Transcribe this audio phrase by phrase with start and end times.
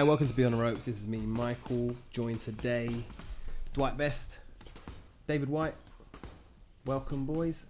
[0.05, 0.85] And welcome to Beyond the Ropes.
[0.85, 3.05] This is me, Michael, joined today
[3.73, 4.37] Dwight Best,
[5.27, 5.77] David White.
[6.85, 7.65] Welcome, boys.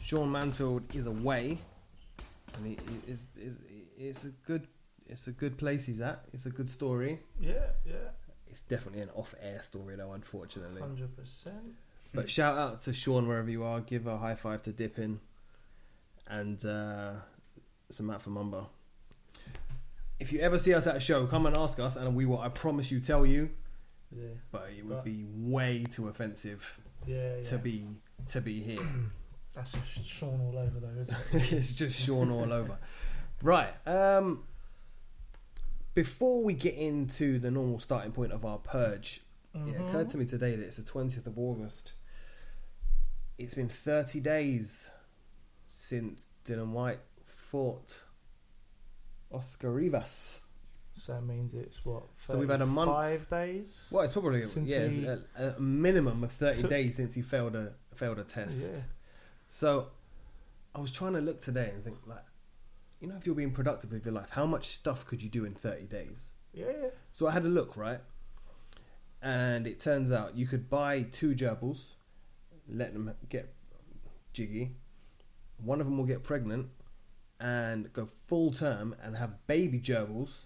[0.00, 1.58] Sean Mansfield is away,
[2.54, 3.58] and he he is is
[3.98, 4.66] it's a good
[5.06, 6.24] it's a good place he's at.
[6.32, 7.20] It's a good story.
[7.38, 8.12] Yeah, yeah,
[8.48, 10.80] It's definitely an off-air story though, unfortunately.
[10.80, 11.74] hundred percent.
[12.14, 13.80] But shout out to Sean wherever you are.
[13.80, 15.20] Give a high five to Dippin,
[16.26, 17.10] and uh,
[17.90, 18.68] some Matt for Mumba.
[20.18, 22.40] If you ever see us at a show, come and ask us, and we will.
[22.40, 23.50] I promise you, tell you.
[24.10, 27.42] Yeah, But it would But- be way too offensive yeah, yeah.
[27.44, 27.86] to be
[28.28, 28.80] to be here.
[29.54, 31.52] That's just Sean all over though, isn't it?
[31.52, 32.78] it's just Sean all over.
[33.42, 33.74] Right.
[33.86, 34.44] Um,
[35.94, 39.22] before we get into the normal starting point of our purge,
[39.54, 39.88] it Mhm.
[39.88, 41.92] occurred to me today that it's the twentieth of August.
[43.38, 44.88] It's been thirty days
[45.66, 48.02] since Dillian Whyte fought
[49.36, 50.42] Oscar Rivas.
[50.98, 52.04] So that means it's what?
[52.16, 52.90] So we've had a month.
[52.90, 53.88] Five days.
[53.90, 57.22] Well, it's probably Since yeah, he a, a minimum of thirty took- days since he
[57.22, 58.72] failed a failed a test.
[58.74, 58.80] Yeah.
[59.48, 59.88] So
[60.74, 62.24] I was trying to look today and think like,
[63.00, 65.44] you know, if you're being productive with your life, how much stuff could you do
[65.44, 66.30] in 30 days?
[66.52, 66.88] Yeah, yeah.
[67.12, 68.00] So I had a look, right?
[69.22, 71.92] And it turns out you could buy two gerbils,
[72.68, 73.54] let them get
[74.32, 74.76] jiggy.
[75.62, 76.68] One of them will get pregnant
[77.40, 80.40] and go full term and have baby gerbils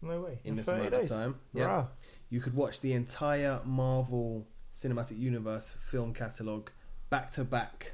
[0.00, 0.38] No way.
[0.44, 1.10] in this amount days.
[1.10, 1.34] of time.
[1.52, 1.64] Yeah.
[1.64, 1.86] Rah.
[2.30, 6.70] You could watch the entire Marvel Cinematic Universe film catalogue
[7.10, 7.92] back to back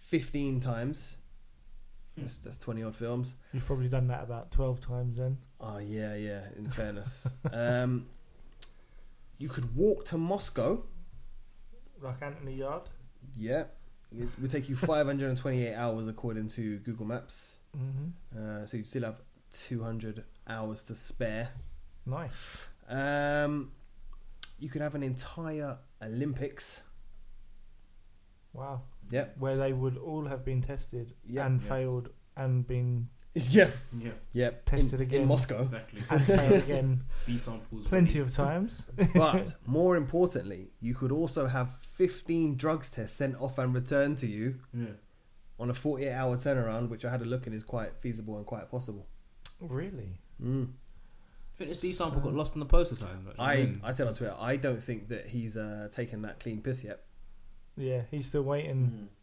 [0.00, 1.16] 15 times.
[2.16, 3.34] That's, that's 20 odd films.
[3.52, 5.36] You've probably done that about twelve times then.
[5.60, 7.34] Oh, yeah, yeah, in fairness.
[7.52, 8.06] um,
[9.36, 10.84] you could walk to Moscow.
[12.00, 12.88] Like Anthony Yarde.
[13.36, 13.64] Yeah.
[14.16, 17.54] It would take you 528 hours according to Google Maps.
[17.76, 18.38] Mm-hmm.
[18.62, 19.20] Uh, so you still have
[19.52, 21.48] 200 hours to spare.
[22.06, 22.58] Nice.
[22.88, 23.72] Um,
[24.58, 26.82] you could have an entire Olympics.
[28.52, 28.82] Wow.
[29.10, 29.36] Yep.
[29.38, 31.46] Where they would all have been tested Yeah.
[31.46, 31.68] and Yes.
[31.68, 33.70] failed and been Yeah.
[33.98, 34.64] Yeah, Yep.
[34.66, 35.20] Tested in, again.
[35.22, 35.62] in Moscow.
[35.62, 36.02] exactly.
[36.08, 37.86] and failed again B samples.
[37.88, 38.30] plenty ready.
[38.30, 38.86] of times.
[39.14, 44.28] But more importantly, you could also have 15 drugs tests sent off and returned to
[44.28, 44.86] you Yeah.
[45.58, 48.46] on a 48 hour turnaround, which I had a look and is quite feasible and
[48.46, 49.06] quite possible.
[49.60, 50.18] really?
[50.42, 50.68] Mm.
[51.54, 53.26] I think this B sample got lost in the post or something.
[53.26, 56.40] like, I, mean, I said on Twitter, I don't think that he's uh, taken that
[56.40, 57.04] clean piss yet.
[57.76, 59.14] Yeah, he's still waiting Mm.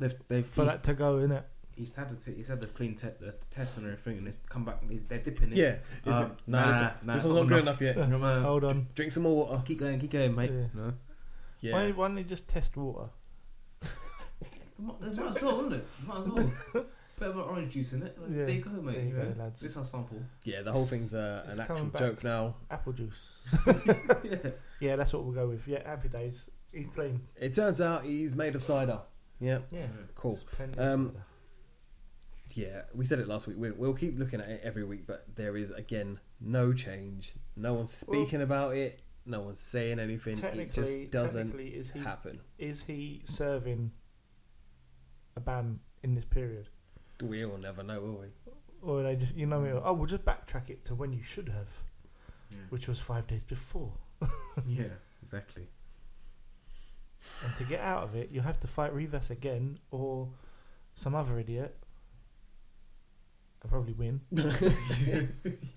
[0.00, 1.42] They've, they've for he's, that to go, innit?
[1.78, 4.64] He's had the he's had the clean te- the test and everything, and it's come
[4.64, 4.82] back.
[4.90, 5.56] He's, they're dipping it.
[5.58, 5.76] Yeah.
[6.04, 7.80] It's been- nah, this, nah, nah, this it's one's not not good enough.
[7.82, 8.08] enough yet.
[8.08, 8.86] You Hold on.
[8.94, 9.62] Drink some more water.
[9.64, 10.50] Keep going, keep going, mate.
[10.52, 10.66] Yeah.
[10.74, 10.92] No?
[11.60, 11.72] Yeah.
[11.72, 13.08] Why, why don't you just test water?
[14.78, 15.86] Might, might as well, wouldn't it?
[16.06, 16.52] Might as well.
[16.72, 18.16] Put a bit of orange juice in it.
[18.30, 18.44] Yeah.
[18.44, 18.92] There you go, mate.
[18.94, 19.60] There you you go, lads.
[19.60, 20.22] This is our sample.
[20.44, 21.98] Yeah, the whole thing's uh, an actual back.
[22.00, 22.54] joke now.
[22.70, 23.40] Apple juice.
[24.22, 24.36] yeah.
[24.80, 25.66] Yeah, that's what we'll go with.
[25.66, 26.48] Yeah, happy days.
[26.72, 27.22] He's clean.
[27.34, 29.00] It turns out he's made of cider.
[29.40, 29.86] Yeah, Yeah.
[30.14, 30.34] cool.
[30.34, 31.24] There's plenty of Um, soda.
[32.54, 33.56] Yeah, we said it last week.
[33.58, 37.34] We'll, we'll keep looking at it every week, but there is again no change.
[37.56, 39.00] No one's speaking about it.
[39.26, 40.32] No one's saying anything.
[40.32, 42.40] It technically, just doesn't technically, is he happen.
[42.58, 43.90] is he serving
[45.36, 46.68] a ban in this period,
[47.22, 48.26] We will never know, will we?
[48.80, 49.82] or are they just you know what I mm.
[49.84, 51.68] oh we'll just backtrack it to when you should have,
[52.50, 52.58] Yeah.
[52.70, 53.92] which was five days before,
[54.66, 54.84] yeah,
[55.22, 55.66] exactly.
[57.44, 60.28] and to get out of it you'll have to fight Rivas again or
[60.94, 61.76] some other idiot.
[63.64, 64.20] I'll probably win.
[64.36, 64.70] so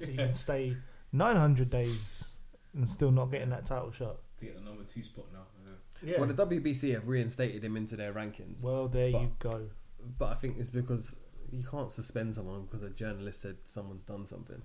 [0.08, 0.76] you can stay
[1.12, 2.30] 900 days
[2.76, 4.18] and still not getting that title shot.
[4.38, 5.40] To get the number two spot now.
[6.04, 6.18] Yeah.
[6.20, 9.70] Well, the WBC have reinstated him into their rankings, Well, there But- you go.
[10.18, 11.16] but I think it's because
[11.52, 14.64] you can't suspend someone because a journalist said someone's done something.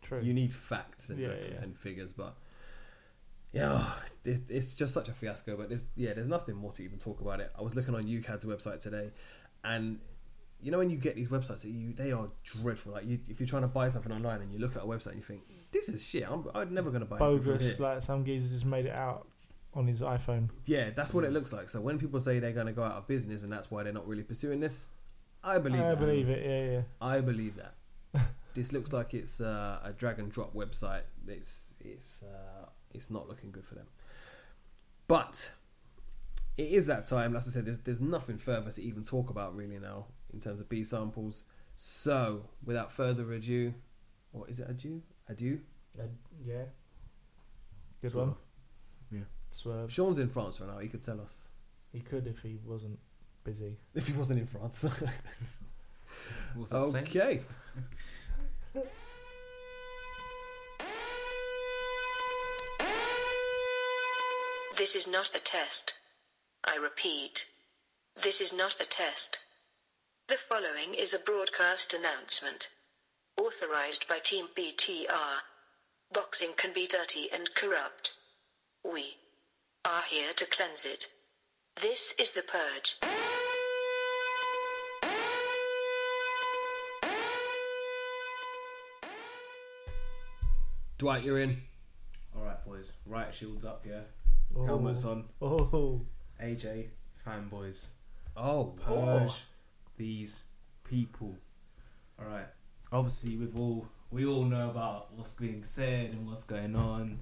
[0.00, 0.20] True.
[0.22, 1.62] You need facts and, Yeah, yeah.
[1.62, 2.36] and figures, but
[3.52, 3.84] yeah,
[4.24, 5.56] it, it's just such a fiasco.
[5.56, 7.52] But there's yeah, there's nothing more to even talk about it.
[7.58, 9.10] I was looking on UKAD's website today,
[9.62, 10.00] and
[10.62, 12.92] you know when you get these websites that you they are dreadful.
[12.92, 15.08] Like you, if you're trying to buy something online and you look at a website
[15.08, 15.42] and you think
[15.72, 17.76] this is shit, I'm, I'm never going to buy anything from bogus.
[17.76, 17.86] here.
[17.86, 19.26] Like some geezer just made it out
[19.74, 20.50] on his iPhone.
[20.64, 21.68] Yeah, that's what it looks like.
[21.68, 23.92] So when people say they're going to go out of business and that's why they're
[23.92, 24.86] not really pursuing this,
[25.42, 25.82] I believe.
[25.82, 25.98] I that.
[25.98, 26.46] believe it.
[26.46, 26.82] Yeah, yeah.
[27.00, 27.74] I believe that.
[28.54, 31.02] this looks like it's uh, a drag and drop website.
[31.26, 33.86] It's it's uh, it's not looking good for them.
[35.08, 35.50] But
[36.56, 37.34] it is that time.
[37.34, 40.60] As I said, there's there's nothing further to even talk about really now in terms
[40.60, 41.44] of B samples.
[41.74, 43.74] So without further ado,
[44.32, 45.02] or is it adieu?
[45.28, 45.60] Adieu.
[45.98, 46.04] Uh,
[46.44, 46.64] yeah.
[48.00, 48.36] Good Sort one.
[49.10, 49.24] Yeah.
[49.52, 49.92] Swerve.
[49.92, 50.78] Sean's in France right now.
[50.78, 51.48] He could tell us
[51.92, 52.98] He could if he wasn't
[53.44, 53.78] busy.
[53.94, 54.84] if he wasn't in France.
[56.54, 57.40] What's that okay.
[64.76, 65.94] This is not a test.
[66.64, 67.44] I repeat,
[68.22, 69.38] this is not a test.
[70.32, 72.68] The following is a broadcast announcement.
[73.36, 75.40] Authorized by Team BTR.
[76.10, 78.12] Boxing can be dirty and corrupt.
[78.82, 79.18] We
[79.84, 81.04] are here to cleanse it.
[81.82, 82.96] This is the purge.
[90.96, 91.58] Dwight, you're in.
[92.34, 92.90] All right, boys.
[93.04, 94.00] Right shields up, yeah.
[94.56, 94.64] Oh.
[94.64, 95.24] Helmets on.
[95.42, 96.00] Oh.
[96.42, 96.86] AJ
[97.22, 97.88] fanboys.
[98.34, 99.44] Oh, Purge
[99.96, 100.42] these
[100.84, 101.36] people.
[102.18, 102.46] All right.
[102.90, 107.20] Obviously, we've all we all know about what's being said and what's going on.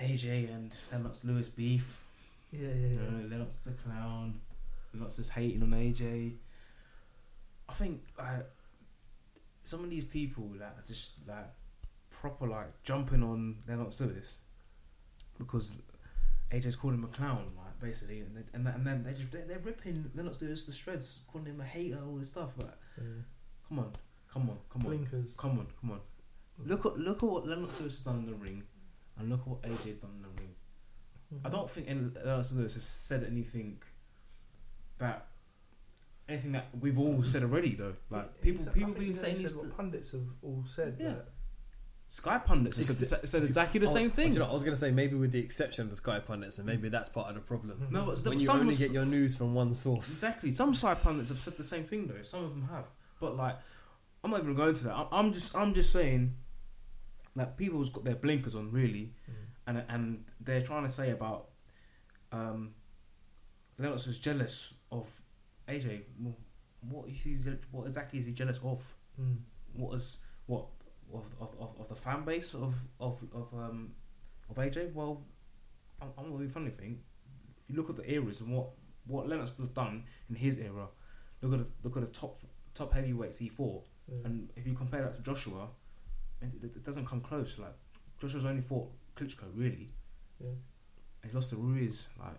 [0.00, 2.04] AJ and Lennox Lewis beef.
[2.50, 3.10] Yeah, yeah, You yeah.
[3.10, 4.40] know, Lennox the clown.
[4.94, 6.36] Lennox just hating on AJ.
[7.68, 8.46] I think like
[9.62, 11.46] some of these people like are just like
[12.10, 14.40] proper like jumping on Lennox Lewis
[15.38, 15.72] because
[16.52, 19.44] AJ's calling him a clown, like basically, and they, and, and then they just they're,
[19.44, 22.56] they're ripping Lennox Lewis to shreds, calling him a hater, all this stuff.
[22.56, 23.04] Like, yeah.
[23.68, 23.92] come on,
[24.32, 25.34] come on, come on, Blinkers.
[25.36, 26.00] come on, come on.
[26.60, 26.68] Mm.
[26.68, 28.62] Look at look at what Lennox Lewis has done in the ring,
[29.18, 30.54] and look at what AJ's done in the ring.
[31.32, 31.56] I mm-hmm.
[31.56, 33.82] don't think any- Lennox Lewis has said anything
[34.98, 35.26] that
[36.28, 37.94] anything that we've all said already though.
[38.10, 40.96] Like people people been saying said what pundits have all said.
[40.98, 41.08] Yeah.
[41.08, 41.28] that-
[42.12, 44.32] Sky pundits have said, said exactly the Oh, same do thing.
[44.34, 46.58] You know, I was going to say maybe with the exception of the Sky pundits,
[46.58, 47.86] and maybe that's part of the problem.
[47.90, 50.10] no, but when you some only get your news from one source.
[50.10, 50.50] Exactly.
[50.50, 52.22] Some Sky pundits have said the same thing though.
[52.22, 53.56] Some of them have, but like,
[54.22, 55.06] I'm not even going to that.
[55.10, 56.34] I'm, just, I'm just saying,
[57.34, 59.34] that people's got their blinkers on really, Mm.
[59.68, 61.48] and and they're trying to say about,
[62.30, 62.74] um,
[63.78, 65.22] Lennox is jealous of
[65.66, 66.02] AJ.
[66.20, 66.36] Well,
[66.90, 67.36] What is he?
[67.70, 68.92] What exactly is he jealous of?
[69.18, 69.38] Mm.
[69.72, 70.66] What is what
[71.14, 73.92] of of, of, of the fan base of of of um
[74.48, 74.92] of AJ?
[74.94, 75.24] Well,
[76.00, 77.00] I'm, I'm not really funny thing.
[77.62, 78.68] If you look at the eras and what
[79.06, 80.86] what Lennox has done in his era,
[81.40, 82.40] look at the, look at the top
[82.74, 84.18] top heavyweights he fought, Yeah.
[84.24, 85.68] and if you compare that to Joshua,
[86.40, 87.58] it, it, it doesn't come close.
[87.58, 87.74] Like
[88.20, 89.90] Joshua's only fought Klitschko really,
[90.40, 90.50] Yeah.
[91.26, 92.08] he lost to Ruiz.
[92.18, 92.38] Like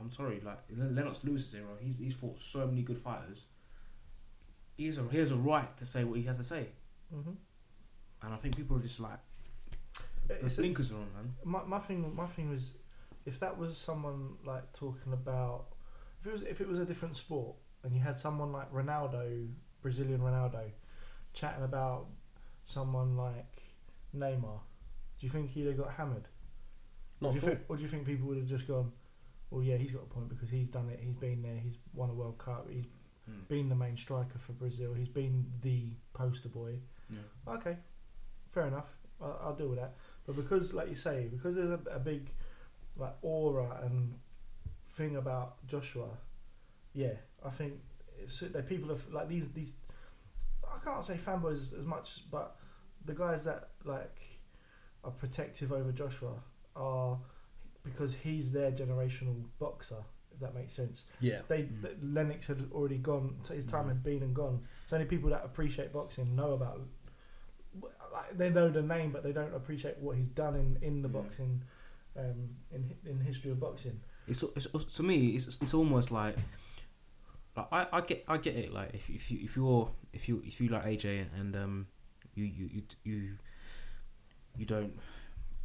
[0.00, 3.46] I'm sorry, like Lennox Lewis's era, he's he's fought so many good fighters.
[4.76, 6.68] He has a he has a right to say what he has to say,
[7.14, 7.36] Mhm.
[8.22, 9.18] And I think people are just like
[10.28, 11.34] the It's a- blinkers are on, man.
[11.44, 12.74] my, my thing my thing was
[13.26, 15.66] if that was someone like talking about
[16.20, 19.48] if it was if it was a different sport and you had someone like Ronaldo
[19.80, 20.62] Brazilian Ronaldo
[21.34, 22.06] chatting about
[22.64, 23.62] someone like
[24.16, 24.60] Neymar
[25.18, 26.26] do you think he'd have got hammered
[27.20, 27.54] Not or, do you at all.
[27.56, 28.92] think, or do you think people would have just gone
[29.50, 32.10] well yeah he's got a point because he's done it he's been there he's won
[32.10, 32.86] a World Cup he's
[33.30, 33.46] Mm.
[33.46, 37.18] been the main striker for Brazil he's been the poster boy Yeah.
[37.54, 37.76] okay,
[38.52, 38.86] fair enough.
[39.20, 39.94] I'll, I'll deal with that.
[40.26, 42.30] But because, like you say, because there's a, a big
[42.96, 44.14] like aura and
[44.86, 46.08] thing about Joshua,
[46.94, 47.74] yeah, I think
[48.22, 49.74] it's, that people have like these these.
[50.64, 52.56] I can't say fanboys as much, but
[53.04, 54.18] the guys that like
[55.04, 56.34] are protective over Joshua
[56.76, 57.18] are
[57.82, 60.04] because he's their generational boxer.
[60.34, 61.42] If that makes sense Yeah.
[61.46, 62.14] they Mm.
[62.14, 63.36] Lennox had already gone.
[63.50, 64.62] His time had been and gone.
[64.86, 66.80] So only people that appreciate boxing know about.
[68.12, 71.08] Like they know the name, but they don't appreciate what he's done in, in the
[71.08, 71.20] Yeah.
[71.20, 71.62] boxing,
[72.16, 74.00] um, in in history of boxing.
[74.26, 76.36] It's, it's to me, it's it's almost like,
[77.56, 78.72] like I, I get I get it.
[78.72, 81.86] Like if if you if you're if you if you like AJ and um
[82.34, 83.38] you you you you,
[84.56, 84.92] you don't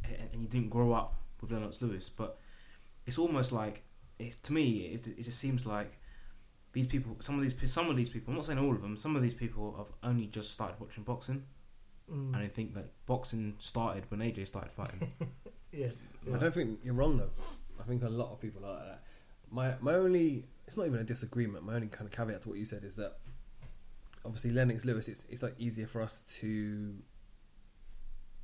[0.04, 2.38] and and you didn't grow up with Lennox Lewis, but
[3.06, 3.82] it's almost like
[4.18, 5.98] it, to me it, it just seems like
[6.72, 8.96] these people, some of these, some of these people, I'm not saying all of them,
[8.96, 11.44] some of these people have only just started watching boxing,
[12.10, 12.34] Mm.
[12.34, 15.12] and I think that boxing started when AJ started fighting.
[15.72, 15.88] yeah.
[16.26, 16.34] yeah.
[16.36, 17.30] I don't think you're wrong though.
[17.80, 19.02] I think a lot of people are like that.
[19.50, 21.64] My my only it's not even a disagreement.
[21.64, 23.16] My only kind of caveat to what you said is that
[24.24, 26.94] obviously Lennox Lewis, it's it's like easier for us to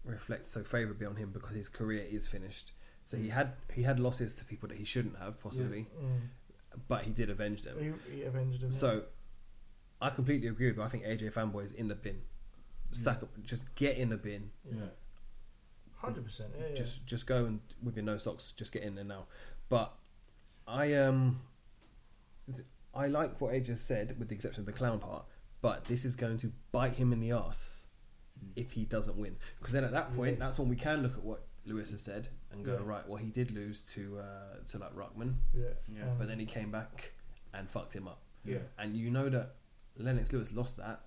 [0.04, 2.72] reflect so favourably on him because his career is finished.
[3.06, 6.20] So he had he had losses to people that he shouldn't have possibly, Mm.
[6.88, 7.76] but he did avenge them.
[8.08, 8.70] He, he avenged him.
[8.70, 9.04] So
[10.00, 10.82] I completely agree with you.
[10.82, 12.22] I think AJ fanboy is in the bin.
[12.96, 14.50] Sack up, just get in the bin.
[14.70, 14.86] yeah,
[15.96, 16.50] hundred percent.
[16.58, 16.74] Yeah, yeah.
[16.74, 19.24] just just go and with your no socks, just get in there now.
[19.68, 19.92] But
[20.66, 21.40] I um
[22.94, 25.24] I like what AJ said, with the exception of the clown part.
[25.60, 27.86] But this is going to bite him in the ass
[28.54, 31.24] if he doesn't win, because then at that point, that's when we can look at
[31.24, 32.80] what Lewis has said and go Yeah.
[32.84, 33.08] right.
[33.08, 35.64] Well, he did lose to uh, to like Rahman, yeah.
[35.88, 36.02] Yeah.
[36.04, 37.12] Um, but then he came back
[37.54, 38.20] and fucked him up.
[38.44, 38.58] yeah.
[38.78, 39.54] And you know that
[39.96, 41.00] Lennox Lewis lost that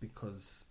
[0.00, 0.64] because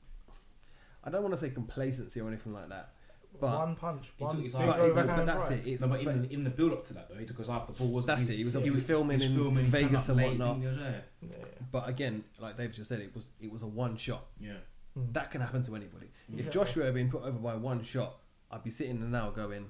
[1.03, 2.91] I don't want to say complacency or anything like that.
[3.39, 5.59] But one punch, He one took his eye- but, but, but that's right.
[5.65, 5.67] it.
[5.67, 7.47] It's, no, but but- even in the build up to that though, he took his
[7.49, 7.87] eye off the ball.
[7.87, 8.33] Wasn't That's he?
[8.35, 8.37] it.
[8.39, 10.59] He was he obviously was- filming he was in filming, Vegas up and whatnot.
[10.59, 11.03] was there.
[11.21, 11.35] Yeah.
[11.71, 14.25] But again, like Dave just said, it was it was a one shot.
[14.39, 14.51] Yeah.
[14.99, 15.13] Mm.
[15.13, 16.07] That can happen to anybody.
[16.37, 18.17] If Joshua had been put over by one shot,
[18.51, 19.69] I'd be sitting there now going,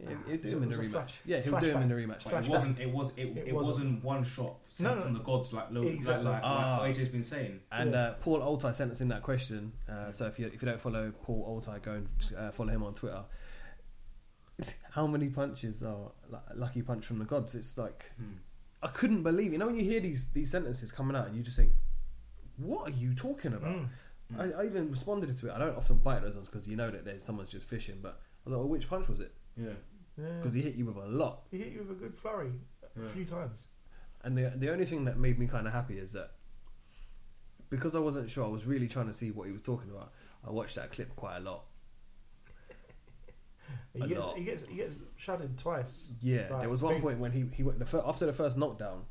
[0.00, 0.90] yeah, he'll do him in the rematch.
[0.90, 2.24] flash- yeah, he'll do him in the rematch.
[2.24, 2.78] But it wasn't.
[2.78, 3.10] It was.
[3.16, 3.66] It, It it, wasn't.
[3.66, 5.02] wasn't one shot sent No, no.
[5.02, 6.24] from the gods like, Lo- Exactly.
[6.24, 6.78] like, like, Ah.
[6.80, 7.60] like AJ's been saying.
[7.72, 7.98] And Yeah.
[8.00, 9.72] uh, Paul Altai sent us in that question.
[9.88, 12.82] Uh, so if you if you don't follow Paul Altai, go and uh, follow him
[12.82, 13.24] on Twitter.
[14.90, 17.54] How many punches are like, lucky punch from the gods?
[17.54, 18.38] It's like Hmm.
[18.82, 19.52] I couldn't believe.
[19.52, 21.72] You know when you hear these these sentences coming out, and you just think,
[22.56, 23.88] "What are you talking about?" Mm.
[24.38, 25.52] I, I even responded to it.
[25.52, 27.98] I don't often bite those ones because you know that someone's just fishing.
[28.02, 29.70] But I was like, well, "Which punch was it?" Yeah.
[30.40, 31.42] Because he hit you with a lot.
[31.50, 32.52] he hit you with a good flurry
[33.02, 33.68] a few times.
[34.24, 36.32] And the the only thing that made me kind of happy is that
[37.70, 40.12] because I wasn't sure, I was really trying to see what he was talking about.
[40.46, 41.64] I watched that clip quite a lot.
[43.94, 44.36] He A gets, lot.
[44.38, 46.08] he gets he gets shredded twice.
[46.20, 48.32] Yeah, Right, there was one big- point when he he went the fir- after the
[48.32, 49.04] first knockdown,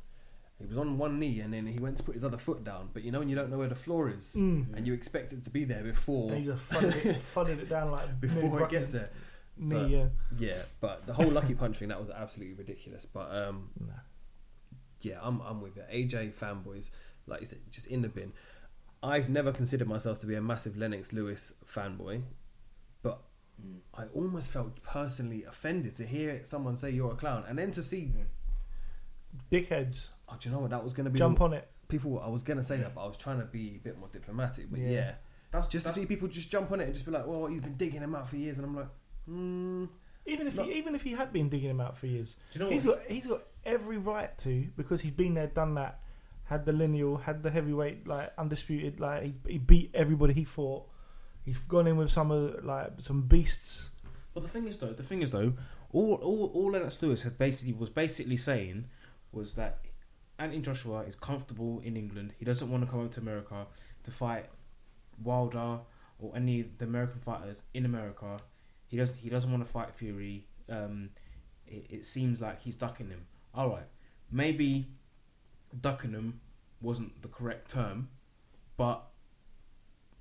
[0.58, 2.90] he was on one knee and then he went to put his other foot down.
[2.92, 4.76] But you know when you don't know where the floor is Mm.
[4.76, 6.72] and you expect it to be there before And he just
[7.06, 9.10] it, funneled it down like before it gets there.
[9.58, 10.08] Knee, So- yeah.
[10.38, 13.04] Yeah, but the whole lucky punch thing that was absolutely ridiculous.
[13.06, 13.92] But um, Nah.
[15.02, 15.86] yeah, I'm I'm with it.
[15.92, 16.90] AJ fanboys,
[17.26, 18.32] like you said, just in the bin.
[19.02, 22.22] I've never considered myself to be a massive Lennox Lewis fanboy,
[23.02, 23.22] but
[23.60, 23.80] Mm.
[23.92, 27.82] I almost felt personally offended to hear someone say you're a clown, and then to
[27.82, 28.12] see,
[29.50, 31.18] Dickheads, oh, do you know what that was going to be?
[31.18, 31.68] jump on it.
[31.88, 33.98] People, I was going to say that, but I was trying to be a bit
[33.98, 34.70] more diplomatic.
[34.70, 34.88] But Yeah.
[34.90, 35.14] yeah,
[35.50, 37.60] That's just to see people just jump on it and just be like, well, he's
[37.62, 38.88] been digging him out for years, and I'm like,
[39.28, 39.84] hmm.
[40.26, 42.64] Even if he, even if he had been digging him out for years, Do you
[42.64, 43.02] know he's what?
[43.02, 46.00] got he's got every right to because he's been there, done that,
[46.44, 50.86] had the lineal, had the heavyweight like undisputed, like he, he beat everybody he fought.
[51.44, 53.88] He's gone in with some of like some beasts.
[54.34, 55.54] But the thing is though, the thing is though,
[55.92, 58.84] all all all Lennox Lewis had basically was basically saying
[59.32, 59.78] was that
[60.38, 62.34] Anthony Joshua is comfortable in England.
[62.38, 63.66] He doesn't want to come over to America
[64.04, 64.46] to fight
[65.22, 65.80] Wilder
[66.18, 68.38] or any of the American fighters in America.
[68.88, 70.46] He doesn't he doesn't want to fight Fury.
[70.68, 71.10] Um,
[71.66, 73.26] it, it seems like he's ducking him.
[73.54, 73.86] All right,
[74.30, 74.88] maybe
[75.80, 76.40] ducking him
[76.80, 78.08] wasn't the correct term,
[78.76, 79.02] but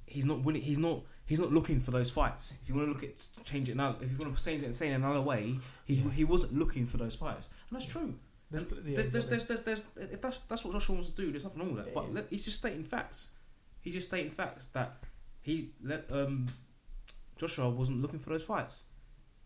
[0.05, 0.61] he's not willing.
[0.61, 1.03] He's not.
[1.25, 2.53] He's not looking for those fights.
[2.61, 4.65] If you want to look at change it now, if you want to change it
[4.67, 8.15] and say it another way, he he wasn't looking for those fights, and that's true.
[8.49, 8.65] There's,
[9.11, 11.75] there's, there's, there's, there's, if that's that's what Joshua wants to do, there's nothing wrong
[11.75, 11.93] with that.
[11.93, 12.13] But Yeah.
[12.13, 13.31] let, he's just stating facts.
[13.81, 15.03] He's just stating facts that
[15.41, 16.47] he let um
[17.37, 18.83] Joshua wasn't looking for those fights.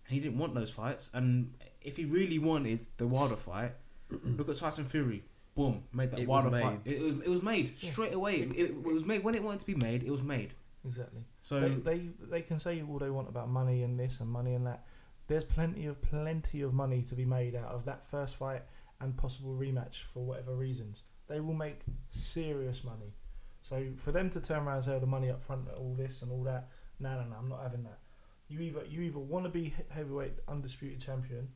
[0.08, 3.74] He didn't want those fights, and if he really wanted the Wilder fight,
[4.24, 5.24] look at Tyson Fury.
[5.56, 6.86] Boom, made that It was Wilder fight.
[6.86, 6.94] made.
[6.94, 7.92] It, it, it was made Yeah.
[7.92, 8.36] straight away.
[8.36, 10.04] It, it was made when it wanted to be made.
[10.04, 10.54] It was made.
[10.86, 11.22] exactly.
[11.42, 14.54] So they, they they can say all they want about money and this and money
[14.56, 14.86] and that.
[15.28, 18.64] There's plenty of plenty of money to be made out of that first fight
[19.00, 21.04] and possible rematch for whatever reasons.
[21.28, 21.80] They will make
[22.12, 23.14] serious money.
[23.62, 26.22] So for them to turn around and say oh, the money up front, all this
[26.22, 26.70] and all that,
[27.01, 28.00] no, no, no, I'm not having that.
[28.48, 31.48] You either you either want to be heavyweight undisputed champion,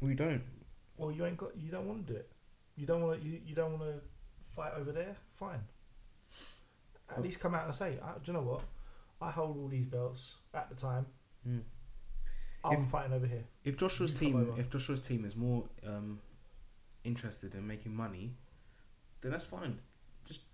[0.00, 0.42] we don't.
[0.96, 2.30] Well, you ain't got you don't want to do it.
[2.76, 4.00] You don't want to you, you don't want to
[4.54, 5.16] fight over there.
[5.32, 5.60] Fine.
[7.10, 8.62] At least come out and say, "Ah, do you know what?
[9.20, 11.06] I hold all these belts at the time.
[11.46, 11.62] Mm.
[12.64, 13.44] I'm If- fighting over here.
[13.64, 16.20] If Joshua's You team, if Joshua's team is more um,
[17.04, 18.34] interested in making money,
[19.20, 19.78] then that's fine.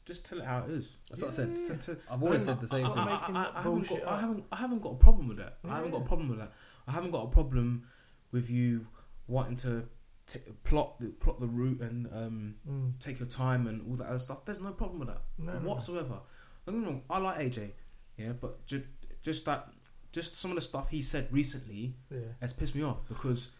[0.04, 0.96] Just just tell it how it is.
[1.08, 1.48] That's what I said.
[1.48, 1.76] Yeah.
[1.76, 2.98] To- to- I've always to- said the same I, thing.
[2.98, 5.58] I, I, I, I haven't got, I haven't I haven't got a problem with that.
[5.68, 6.52] I haven't got a problem with that.
[6.88, 7.86] I haven't got a problem
[8.32, 8.86] with you
[9.28, 9.84] wanting to
[10.26, 12.98] t- plot the plot the route and um, Mm.
[12.98, 14.44] take your time and all that other stuff.
[14.44, 15.68] There's no problem with that No, no, no.
[15.68, 16.18] whatsoever.
[16.66, 17.70] Don't get I like AJ,
[18.16, 18.84] yeah, but ju-
[19.22, 19.68] just that,
[20.12, 22.18] just some of the stuff he said recently Yeah.
[22.40, 23.52] has pissed me off because,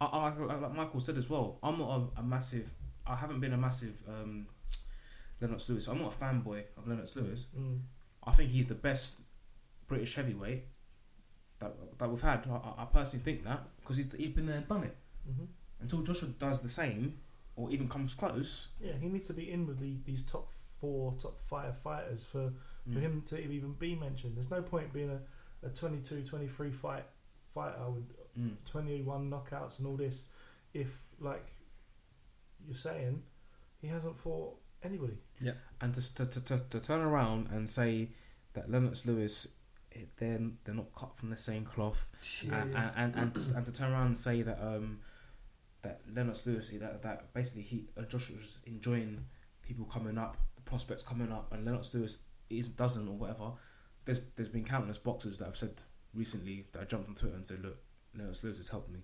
[0.00, 2.70] I, I like, like Michael said as well, I'm not a, a massive,
[3.06, 4.46] I haven't been a massive um,
[5.42, 5.86] Lennox Lewis.
[5.88, 7.46] I'm not a fanboy of Lennox Lewis.
[7.58, 7.80] Mm.
[8.24, 9.20] I think he's the best
[9.88, 10.64] British heavyweight
[11.58, 12.46] that that we've had.
[12.48, 14.96] I, I- personally think that because he's he's been there and done it.
[15.26, 15.44] hmm
[15.80, 17.18] Until Joshua does the same
[17.56, 21.14] or even comes close, Yeah, he needs to be in with the, these top four,
[21.20, 22.50] top five fighters for,
[22.90, 24.36] for mm, him to even be mentioned.
[24.36, 27.04] There's no point being a, a 22, 23 fight
[27.52, 28.04] fighter with
[28.38, 30.24] mm, 21 knockouts and all this
[30.72, 31.46] if, like
[32.66, 33.22] you're saying,
[33.82, 35.18] he hasn't fought anybody.
[35.40, 35.52] Yeah.
[35.80, 38.10] And to, to, to, to, to turn around and say
[38.54, 39.46] that Lennox Lewis,
[39.94, 42.08] eh, they're they're not cut from the same cloth,
[42.42, 45.00] and, and, and, and, and to turn around and say that um
[45.82, 49.24] that Lennox Lewis that that basically he uh, Joshua's enjoying
[49.62, 52.18] people coming up, the prospects coming up, and Lennox Lewis
[52.50, 53.52] is doesn't or whatever.
[54.04, 55.74] There's there's been countless boxers that have said
[56.14, 57.78] recently that I jumped on Twitter and said, look,
[58.16, 59.00] Lennox Lewis has helped me.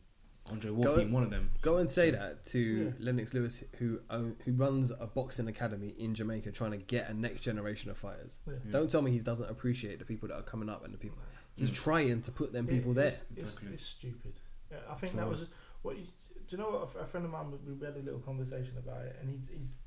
[0.50, 1.50] Andre Ward being one of them.
[1.60, 2.90] Go and say that to Yeah.
[2.98, 7.14] Lennox Lewis, who own, who runs a boxing academy in Jamaica, trying to get a
[7.14, 8.38] next generation of fighters.
[8.46, 8.54] Yeah.
[8.64, 8.72] Yeah.
[8.72, 11.18] Don't tell me he doesn't appreciate the people that are coming up and the people.
[11.54, 11.74] He's Mm.
[11.74, 13.08] trying to put them It- people there.
[13.08, 13.74] It's, it's, Exactly.
[13.74, 14.34] it's stupid.
[14.70, 15.46] Yeah, I think So- that was
[15.82, 15.96] what.
[15.98, 16.94] You, do you know what?
[16.96, 19.78] A friend of mine, we we had a little conversation about it, and he's he's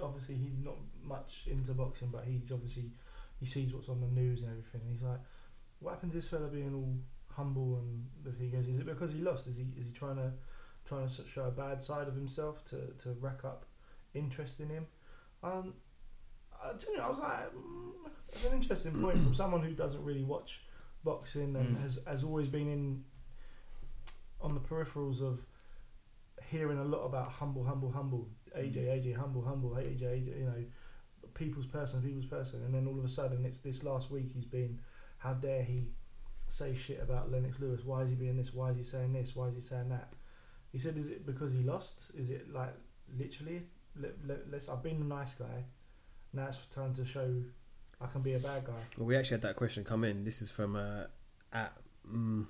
[0.00, 2.92] obviously he's not much into boxing, but he's obviously
[3.40, 5.20] he sees what's on the news and everything, and he's like,
[5.80, 6.96] "What happened to this fella being all
[7.36, 9.46] humble?" And the- he goes, "Is it because he lost?
[9.46, 10.32] Is he is he trying to
[10.84, 13.66] trying to show a bad side of himself to to rack up
[14.14, 14.86] interest in him?"
[15.42, 15.74] Um,
[16.52, 20.24] I, genuinely, I was like, mm, "That's an interesting point from someone who doesn't really
[20.24, 20.62] watch."
[21.04, 21.80] boxing and Mm.
[21.82, 23.04] has, has always been in
[24.40, 25.46] on the peripherals of
[26.50, 30.64] hearing a lot about humble, humble, humble, AJ, AJ, humble, humble, AJ, AJ, you know,
[31.34, 34.46] people's person, people's person, and then all of a sudden it's this last week he's
[34.46, 34.80] been,
[35.18, 35.92] how dare he
[36.56, 37.84] say shit about Lennox Lewis?
[37.84, 38.52] Why is he being this?
[38.54, 39.36] Why is he saying this?
[39.36, 40.12] Why is he saying that?
[40.72, 42.10] He said, is it because he lost?
[42.16, 42.74] Is it like
[43.18, 43.62] literally?
[43.98, 44.68] Let, let, let's.
[44.68, 45.64] I've been a nice guy.
[46.32, 47.42] Now it's time to show
[48.00, 48.72] I can be a bad guy.
[48.96, 50.24] Well, we actually had that question come in.
[50.24, 51.04] This is from uh,
[51.52, 51.72] at
[52.10, 52.46] mm,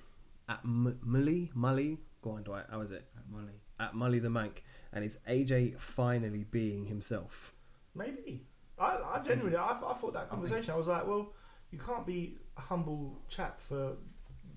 [0.48, 1.98] at M- Mully Mully.
[2.22, 2.64] Go on, Dwight.
[2.70, 3.04] How is it?
[3.16, 3.60] At Molly.
[3.78, 4.58] At Mully the Mank,
[4.92, 7.52] and it's AJ finally being himself.
[7.94, 8.46] Maybe.
[8.78, 10.74] I, I genuinely, I, I thought that conversation.
[10.74, 11.32] I was like, well,
[11.70, 13.92] you can't be a humble chap for,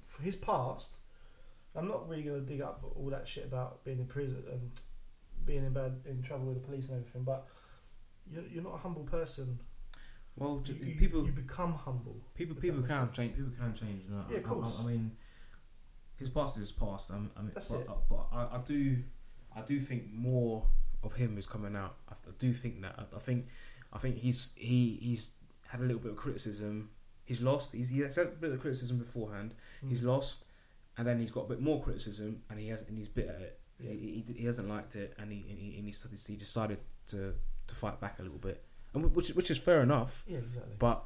[0.06, 0.98] for his past.
[1.76, 4.72] I'm not really going to dig up all that shit about being in prison and
[5.46, 7.24] being in bad in trouble with the police and everything.
[7.24, 7.48] But
[8.32, 9.60] you're, you're not a humble person.
[10.36, 12.16] Well, You, you- people you become humble.
[12.34, 13.16] People, people can sense.
[13.18, 13.36] change.
[13.36, 14.04] People can change.
[14.08, 14.26] You know?
[14.30, 14.78] Yeah, of I- I- course.
[14.80, 15.12] I, mean,
[16.18, 17.12] his past is his past.
[17.12, 17.90] I mean, I mean That's but, it.
[17.90, 18.98] uh, but I, I do,
[19.56, 20.66] I do think more
[21.04, 21.96] of him is coming out.
[22.10, 22.96] I, I do think that.
[22.98, 23.48] I, I think,
[23.94, 25.34] I think he's he he's
[25.68, 26.90] had a little bit of criticism.
[27.30, 27.74] He's lost.
[27.74, 29.54] He's he has had a bit of criticism beforehand.
[29.88, 30.06] He's Mm.
[30.08, 30.46] lost,
[30.98, 33.42] and then he's got a bit more criticism, and he has and he's bitter at
[33.42, 33.60] it.
[33.80, 33.92] Yeah.
[33.92, 37.36] He, he, he hasn't liked it, and he and he, and he, decided to
[37.68, 40.76] to fight back a little bit, and which which is fair enough, Yeah, exactly.
[40.80, 41.06] but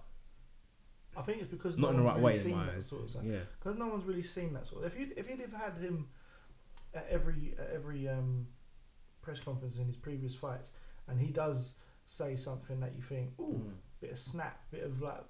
[1.17, 2.75] I think it's because not no in the right really way in seen my that
[2.75, 2.88] eyes.
[2.88, 3.25] sort of.
[3.25, 3.39] Yeah.
[3.59, 4.86] because no one's really seen that sort.
[4.86, 6.07] Of, if you if you'd have had him
[6.95, 8.47] at every at every um,
[9.21, 10.69] press conference in his previous fights,
[11.09, 11.73] and he does
[12.05, 13.73] say something that you think, ooh, Mm.
[14.01, 15.23] bit of snap, bit of like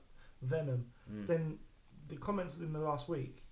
[0.43, 1.27] venom, Mm.
[1.27, 1.59] then
[2.07, 3.43] the comments in the last week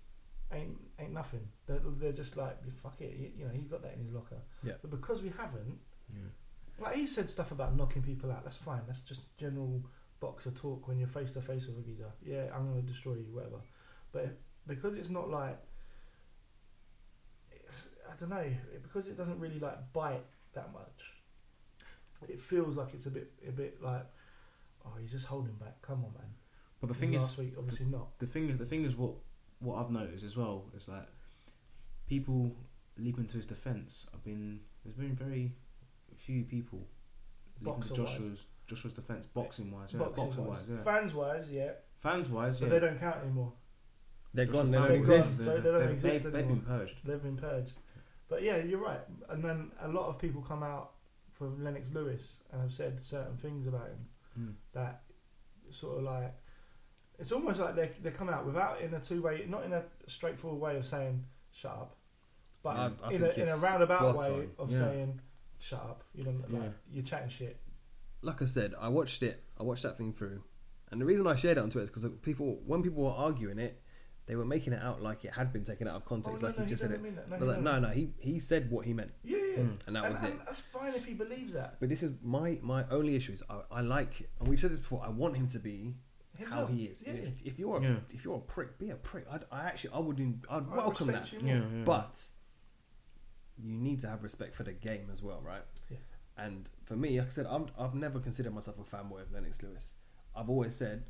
[0.50, 1.48] ain't ain't nothing.
[1.66, 4.40] They're, they're just like, fuck it, you, you know, he's got that in his locker.
[4.62, 4.74] Yeah.
[4.80, 5.78] But because we haven't,
[6.12, 6.28] Yeah.
[6.78, 8.44] like he said stuff about knocking people out.
[8.44, 8.82] That's fine.
[8.86, 9.82] That's just general
[10.20, 12.12] boxer talk when you're face to face with a geezer.
[12.22, 13.60] Yeah, I'm gonna destroy you, whatever.
[14.12, 15.58] But because it's not like
[18.10, 18.44] I don't know,
[18.82, 20.24] because it doesn't really like bite
[20.54, 21.12] that much.
[22.28, 24.04] It feels like it's a bit, a bit like,
[24.84, 25.80] oh, he's just holding back.
[25.82, 26.30] Come on, man.
[26.82, 28.18] But the thing last is, week, obviously not.
[28.18, 29.14] the thing is, the thing is, what
[29.60, 31.08] what I've noticed as well is that
[32.06, 32.54] people
[32.98, 34.06] leaping to his defence.
[34.12, 35.52] I've been there's been very
[36.16, 36.86] few people
[37.60, 38.10] leaping to Boxer-wise.
[38.12, 40.82] Joshua's Joshua's defence, boxing wise, yeah, Boxing boxing wise, wise, yeah.
[40.82, 42.72] fans wise, yeah, Fans wise, but yeah.
[42.72, 43.52] they don't count anymore.
[44.34, 44.70] They're Joshua gone.
[44.72, 45.14] They don't They're gone.
[45.18, 45.38] exist.
[45.38, 46.56] They- they don't they've, exist they've, they've anymore.
[46.56, 46.96] been purged.
[47.04, 47.72] They've been purged.
[48.28, 49.00] But yeah, you're right.
[49.28, 50.92] And then a lot of people come out
[51.32, 54.06] for Lennox Lewis and have said certain things about him
[54.40, 54.54] Mm.
[54.72, 55.02] that
[55.70, 56.34] sort of like
[57.18, 59.82] it's almost like they they come out without in a two way, not in a
[60.06, 61.96] straightforward way of saying shut up,
[62.62, 64.50] but I- I in a in a roundabout way on.
[64.58, 64.78] of Yeah.
[64.78, 65.20] saying
[65.58, 66.04] shut up.
[66.14, 66.68] You know, like Yeah.
[66.92, 67.58] you're chatting shit.
[68.24, 69.42] like I said, I watched it.
[69.58, 70.42] I watched that thing through,
[70.90, 73.58] and the reason I shared it on Twitter is because people, when people were arguing
[73.58, 73.80] it,
[74.26, 76.48] they were making it out like it had been taken out of context, Oh, no,
[76.48, 77.28] like no, he just he said it.
[77.40, 79.10] No, like, no, no, he he said what he meant.
[79.24, 79.56] Yeah, yeah.
[79.58, 80.34] Mm, and that was it.
[80.46, 81.78] That's fine if he believes that.
[81.80, 84.78] But this is my my only issue is I, I like, and we've said this
[84.78, 85.02] before.
[85.04, 85.96] I want him to be
[86.44, 86.70] how Himself.
[86.70, 87.02] he is.
[87.06, 87.12] Yeah.
[87.12, 87.96] If, if you're a, Yeah.
[88.10, 89.26] if you're a prick, be a prick.
[89.30, 90.44] I, I actually I wouldn't.
[90.50, 91.32] I'd I welcome that.
[91.32, 91.40] you.
[91.44, 91.84] Yeah, yeah.
[91.84, 92.24] But
[93.62, 95.62] you need to have respect for the game as well, right?
[95.90, 95.98] Yeah.
[96.36, 99.62] And for me, like I said, I'm, I've never considered myself a fanboy of Lennox
[99.62, 99.92] Lewis.
[100.34, 101.04] I've always said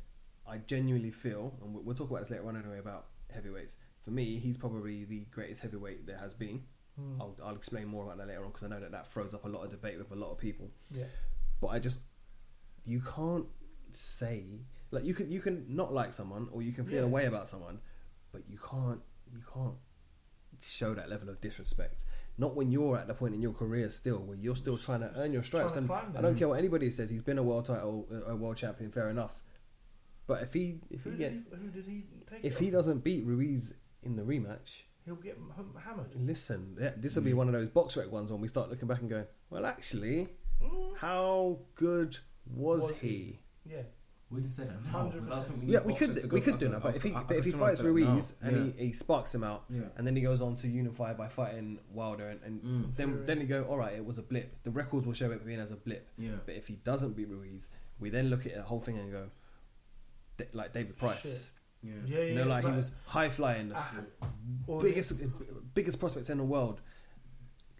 [0.47, 3.77] I genuinely feel, and we'll, we'll talk about this later on anyway about heavyweights.
[4.03, 6.63] For me, he's probably the greatest heavyweight there has been.
[6.99, 7.19] Mm.
[7.21, 9.45] I'll, I'll explain more about that later on because I know that that throws up
[9.45, 10.69] a lot of debate with a lot of people.
[10.91, 11.05] Yeah.
[11.61, 11.99] But I just,
[12.85, 13.45] you can't
[13.91, 14.43] say
[14.93, 17.05] like you can you can not like someone or you can feel Yeah.
[17.05, 17.79] a way about someone,
[18.31, 19.01] but you can't
[19.33, 19.75] you can't
[20.61, 22.03] show that level of disrespect.
[22.37, 25.11] Not when you're at the point in your career still where you're still trying to
[25.17, 25.75] earn your stripes.
[25.75, 27.09] And I don't care what anybody says.
[27.09, 28.91] He's been a world title, a world champion.
[28.91, 29.41] Fair enough.
[30.25, 32.45] But if he if he Who get did he, who did he take?
[32.45, 32.73] if he off?
[32.73, 36.11] doesn't beat Ruiz in the rematch, he'll get hum- hammered.
[36.15, 39.01] listen, this will be one of those box rec ones when we start looking back
[39.01, 40.29] and going, well, actually,
[40.61, 40.95] Mm.
[40.97, 43.07] how good was, Was he?
[43.07, 43.71] he?
[43.73, 43.81] Yeah.
[44.33, 45.11] We can say that now.
[45.11, 45.29] 100%.
[45.29, 47.11] but I think we Yeah, we could to we could do that, but if he
[47.11, 47.95] but if he fights say that now.
[48.13, 48.73] Ruiz and Yeah.
[48.77, 49.81] he, he sparks him out, Yeah.
[49.95, 52.95] and then he goes on to unify by fighting Wilder, and, and Mm.
[52.95, 53.25] then Fury.
[53.25, 54.63] then you go, all right, it was a blip.
[54.63, 56.09] The records will show it being as a blip.
[56.17, 56.37] Yeah.
[56.45, 57.67] But if he doesn't beat Ruiz,
[57.99, 59.29] we then look at the whole thing and go,
[60.37, 61.21] D- like David Price.
[61.21, 61.51] Shit.
[61.83, 61.91] Yeah.
[62.05, 62.23] Yeah, yeah.
[62.25, 63.79] You know, like he was high flying, the
[64.67, 65.13] or biggest
[65.75, 66.81] biggest prospects in the world.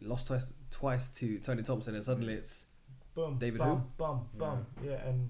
[0.01, 2.67] Lost twice twice to Tony Thompson, and suddenly it's.
[3.15, 3.83] boom, David bum, who?
[3.97, 4.65] bum, bum.
[4.83, 5.29] Yeah, and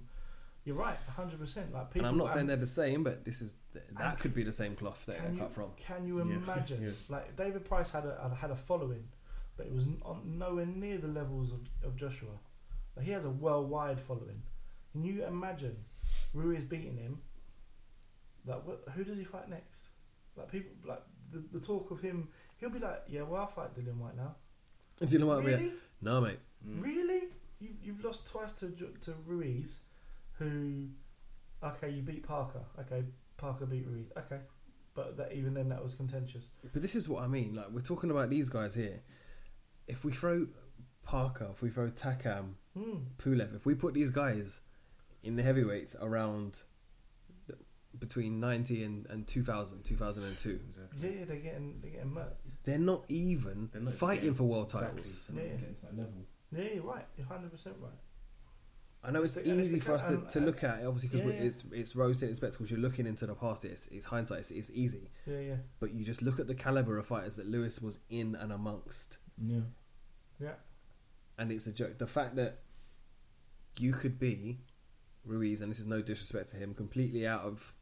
[0.66, 1.74] you're right, hundred percent.
[1.74, 2.08] Like people.
[2.08, 3.56] and I'm not saying they're the same, but this is
[3.98, 5.72] that could be the same cloth that can they're you, cut from.
[5.78, 6.82] Can you imagine?
[6.82, 6.90] Yeah.
[7.10, 9.04] Like David Price had a had a following,
[9.58, 12.30] but it was on nowhere near the levels of, of Joshua.
[12.96, 14.42] Like he has a worldwide following.
[14.92, 15.76] Can you imagine
[16.34, 17.20] Ruiz beating him?
[18.46, 19.82] Like what, who does he fight next?
[20.38, 22.30] Like people like the, the talk of him.
[22.58, 24.36] He'll be like, yeah, well, I'll fight Dillian Whyte now.
[25.00, 25.74] Do you know what I mean?
[26.02, 26.40] No, mate.
[26.66, 26.82] Mm.
[26.82, 27.24] Really?
[27.60, 28.70] You've, you've lost twice to
[29.02, 29.80] to Ruiz,
[30.34, 30.88] who,
[31.64, 32.62] okay, you beat Parker.
[32.80, 33.04] Okay,
[33.38, 34.12] Parker beat Reed.
[34.18, 34.40] Okay,
[34.94, 36.44] but that even then that was contentious.
[36.72, 37.56] But this is what I mean.
[37.56, 39.02] Like we're talking about these guys here.
[39.88, 40.48] If we throw
[41.04, 42.98] Parker, if we throw Takam, Hmm.
[43.20, 44.62] Pulev, if we put these guys
[45.22, 46.60] in the heavyweights around
[48.00, 51.00] between 90 and, and 2000, 2002, Exactly.
[51.10, 52.34] Yeah, yeah, they're getting they're getting murked.
[52.64, 54.90] they're not even They're not fighting getting- for world Exactly.
[55.02, 55.28] titles.
[55.28, 55.58] They're not Yeah.
[55.60, 56.26] getting to that level.
[56.52, 57.06] Yeah, you're right.
[57.18, 57.92] You're hundred percent right.
[59.06, 60.68] I know it's, It's the- and it's easy for us to, um, to look uh,
[60.68, 61.48] at, it, obviously, because Yeah, yeah.
[61.50, 62.72] it's it's rose tinted spectacles.
[62.72, 63.66] You're looking into the past.
[63.66, 64.40] It's, it's hindsight.
[64.40, 67.46] It's, it's easy, Yeah, yeah, but you just look at the caliber of fighters that
[67.48, 69.18] Lewis was in and amongst.
[69.38, 69.60] Yeah.
[70.40, 70.54] yeah.
[71.38, 71.98] and it's a joke.
[71.98, 72.60] The fact that
[73.78, 74.60] you could be
[75.26, 77.76] Ruiz, and this is no disrespect to him, completely out of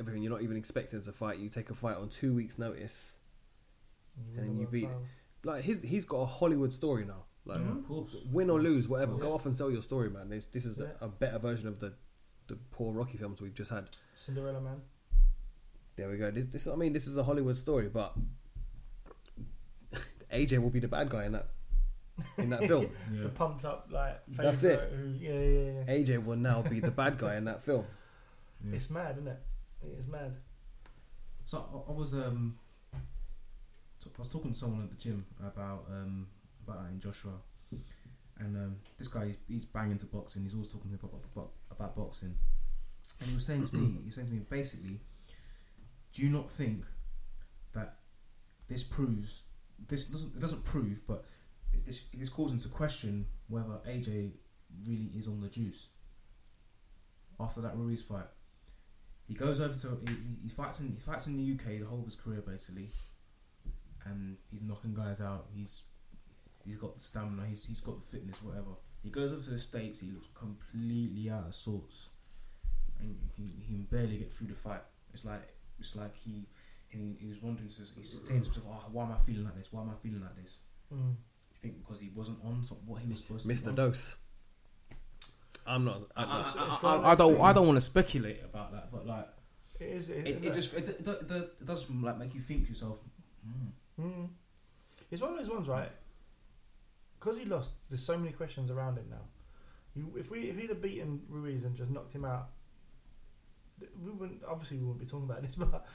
[0.00, 0.22] everything.
[0.22, 1.38] You're not even expecting to fight.
[1.38, 3.16] You take a fight on two weeks' notice.
[4.34, 5.02] win And the you beat- title.
[5.44, 7.24] Like his, he's got a Hollywood story now.
[7.46, 7.60] Like.
[7.60, 8.16] Of course.
[8.32, 9.12] win or lose, whatever.
[9.12, 10.30] Of Go off and sell your story, man.
[10.30, 10.86] This, this is Yeah.
[11.00, 11.92] a, a better version of the
[12.46, 13.88] the poor Rocky films we've just had.
[14.14, 14.80] Cinderella Man.
[15.96, 16.30] There we go.
[16.30, 18.14] This, this I mean, this is a Hollywood story, but
[20.32, 21.46] AJ will be the bad guy in that
[22.38, 22.88] in that film.
[23.12, 23.22] Yeah.
[23.24, 24.20] The pumped up like.
[24.28, 24.92] That's it.
[24.94, 25.94] Who, yeah, yeah, yeah.
[26.18, 27.84] AJ will now be the bad guy in that film.
[28.66, 28.76] Yeah.
[28.76, 29.40] It's mad, isn't it?
[29.98, 30.34] It's mad.
[31.44, 32.58] So I, I was um,
[33.98, 36.26] so I was talking to someone at the gym about um
[36.72, 37.32] that in Joshua,
[38.38, 40.42] and um, this guy he's, he's banging to boxing.
[40.42, 42.34] He's always talking about, about about boxing,
[43.20, 45.00] and he was saying to me, he was saying to me basically,
[46.12, 46.84] do you not think
[47.72, 47.96] that
[48.68, 49.42] this proves
[49.88, 51.24] this doesn't it doesn't prove, but
[51.86, 54.32] this this calls into question whether AJ
[54.86, 55.88] really is on the juice
[57.38, 58.26] after that Ruiz fight.
[59.26, 62.00] He goes over to he- he fights in he fights in the UK the whole
[62.00, 62.90] of his career basically,
[64.04, 65.46] and he's knocking guys out.
[65.54, 65.82] He's
[66.64, 67.46] he's got the stamina.
[67.48, 68.42] He's he's got the fitness.
[68.42, 68.70] Whatever.
[69.02, 70.00] He goes over to the states.
[70.00, 72.10] He looks completely out of sorts,
[72.98, 74.82] and he, he can barely get through the fight.
[75.12, 75.42] It's like
[75.78, 76.46] it's like he
[76.88, 77.68] he, he was wondering.
[77.68, 79.72] He's saying to himself, "Oh, why am I feeling like this?
[79.72, 80.60] Why am I feeling like this?"
[80.92, 81.10] Mm.
[81.10, 83.48] You think because he wasn't on some, what he was supposed to.
[83.48, 84.16] Missed be the dose.
[85.66, 86.02] I'm not.
[86.16, 87.40] I, I'm not I, I, I, I don't.
[87.40, 89.28] I don't want to speculate about that, but like
[89.80, 90.08] It is.
[90.08, 92.68] It, it, isn't it just it, it, it, it does like make you think to
[92.70, 93.00] yourself.
[93.44, 94.02] Hmm.
[94.02, 94.28] Mm.
[95.10, 95.90] It's one of those ones, right?
[97.24, 99.22] Because he lost, there's so many questions around him now.
[99.94, 102.50] You, if we if he'd have beaten Ruiz and just knocked him out,
[104.04, 104.42] we wouldn't.
[104.46, 105.86] Obviously, we wouldn't be talking about this, but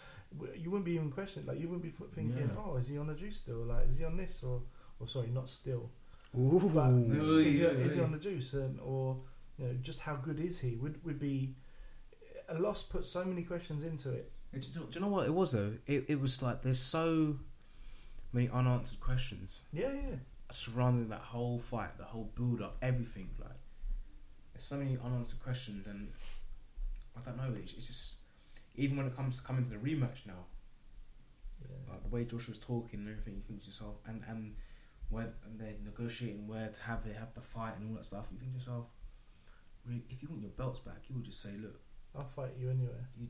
[0.58, 1.48] you wouldn't be even questioning.
[1.48, 2.56] Like you wouldn't be thinking, Yeah.
[2.65, 3.58] "Oh, is he on the juice still?
[3.65, 4.63] Like, is he on this or,
[5.00, 5.92] or sorry, not still?
[6.36, 6.72] Ooh.
[6.74, 8.54] But Ooh, is, he, is he on the juice?
[8.54, 9.18] And or
[9.60, 10.78] you know, just how good is he?
[10.78, 11.54] Would would be
[12.48, 14.32] a loss put so many questions into it.
[14.52, 15.74] Do, you- do you know what it was though?
[15.86, 17.38] It, it was like there's so
[18.34, 19.62] many unanswered questions.
[19.72, 20.15] Yeah, yeah.
[20.51, 23.29] Surrounding that whole fight, the whole build up, everything.
[23.39, 23.51] Like,
[24.53, 26.12] there's so many unanswered questions, and
[27.15, 27.55] I don't know.
[27.62, 28.13] It's, it's just
[28.75, 30.45] even when it comes to coming to the rematch now,
[31.62, 31.75] Yeah.
[31.93, 34.55] like the way Joshua's talking and everything, you think to yourself, and and
[35.09, 38.27] where and they're negotiating where to have it, have the fight and all that stuff.
[38.31, 38.85] You think to yourself,
[40.09, 41.79] if you want your belts back, you would just say, look,
[42.15, 43.01] I'll fight you anyway.
[43.19, 43.27] you,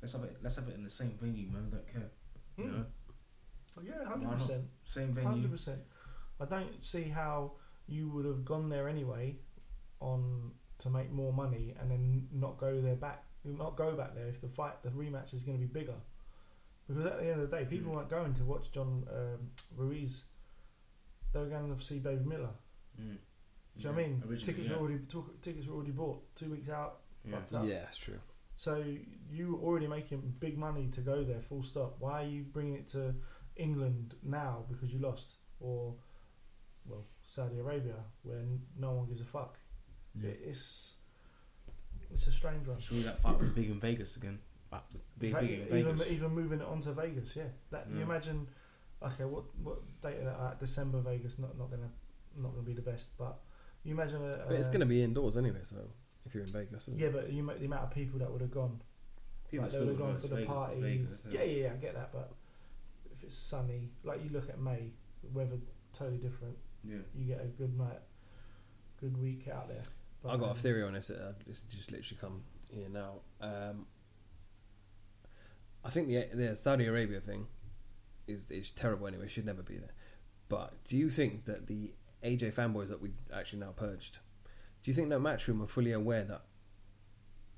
[0.00, 1.68] let's have it, let's have it in the same venue, man.
[1.70, 2.10] I don't care,
[2.58, 2.72] you Mm.
[2.78, 2.84] know,
[3.78, 4.64] Oh, yeah, hundred percent.
[4.84, 5.48] same Hundred venue.
[5.48, 5.80] percent.
[6.40, 7.52] I don't see how
[7.86, 9.36] you would have gone there anyway,
[10.00, 14.28] on to make more money and then not go there back, not go back there
[14.28, 15.94] if the fight, the rematch is going to be bigger.
[16.86, 17.96] Because at the end of the day, people Mm.
[17.96, 20.24] weren't going to watch John um, Ruiz.
[21.32, 22.50] They were going to see Baby Miller.
[23.00, 23.16] Mm.
[23.16, 23.18] Do
[23.78, 24.22] you know what I mean?
[24.28, 24.76] Originally, Tickets yeah.
[24.76, 27.00] were already took, tickets were already bought two weeks out.
[27.24, 27.36] Yeah.
[27.36, 27.66] fucked up.
[27.66, 28.18] Yeah, it's true.
[28.56, 28.84] So
[29.30, 31.96] you were already making big money to go there, full stop.
[31.98, 33.14] Why are you bringing it to
[33.56, 35.94] England now because you lost, or
[36.88, 39.58] well Saudi Arabia where n- no one gives a fuck?
[40.20, 40.30] Yeah.
[40.30, 40.94] It's
[42.12, 42.78] it's a strange one.
[42.80, 44.38] Surely that fight was big in Vegas again.
[45.18, 46.10] Big, Ve- big in even Vegas.
[46.12, 47.44] even moving it on to Vegas, yeah.
[47.70, 48.04] That you Yeah.
[48.04, 48.46] imagine.
[49.02, 50.20] Okay, what what date?
[50.26, 51.90] Uh, December Vegas not not gonna
[52.36, 53.40] not gonna be the best, but
[53.84, 55.76] you imagine a, But it's a- going to be indoors anyway, so
[56.26, 56.82] if you're in Vegas.
[56.88, 57.02] isn't it?
[57.04, 58.82] yeah, but you ma- the amount of people that would have gone.
[59.50, 60.82] People like they still would have gone for the Vegas, parties.
[60.82, 62.32] Vegas, yeah, yeah, yeah, I get that, but
[63.12, 64.90] if it's sunny, like you look at May,
[65.22, 65.58] the weather
[65.92, 66.56] totally different.
[66.88, 66.96] Yeah.
[67.16, 68.00] You get a good night,
[69.00, 69.82] good week out there.
[70.22, 71.10] But, I got a um, theory on this.
[71.10, 73.20] Uh, it's just literally come here now.
[73.40, 73.86] Um,
[75.84, 77.46] I think the the Saudi Arabia thing
[78.26, 79.28] is is terrible anyway.
[79.28, 79.94] Should never be there.
[80.48, 81.92] But do you think that the
[82.24, 84.18] AJ fanboys that we've actually now purged,
[84.82, 86.42] do you think that Matchroom are fully aware that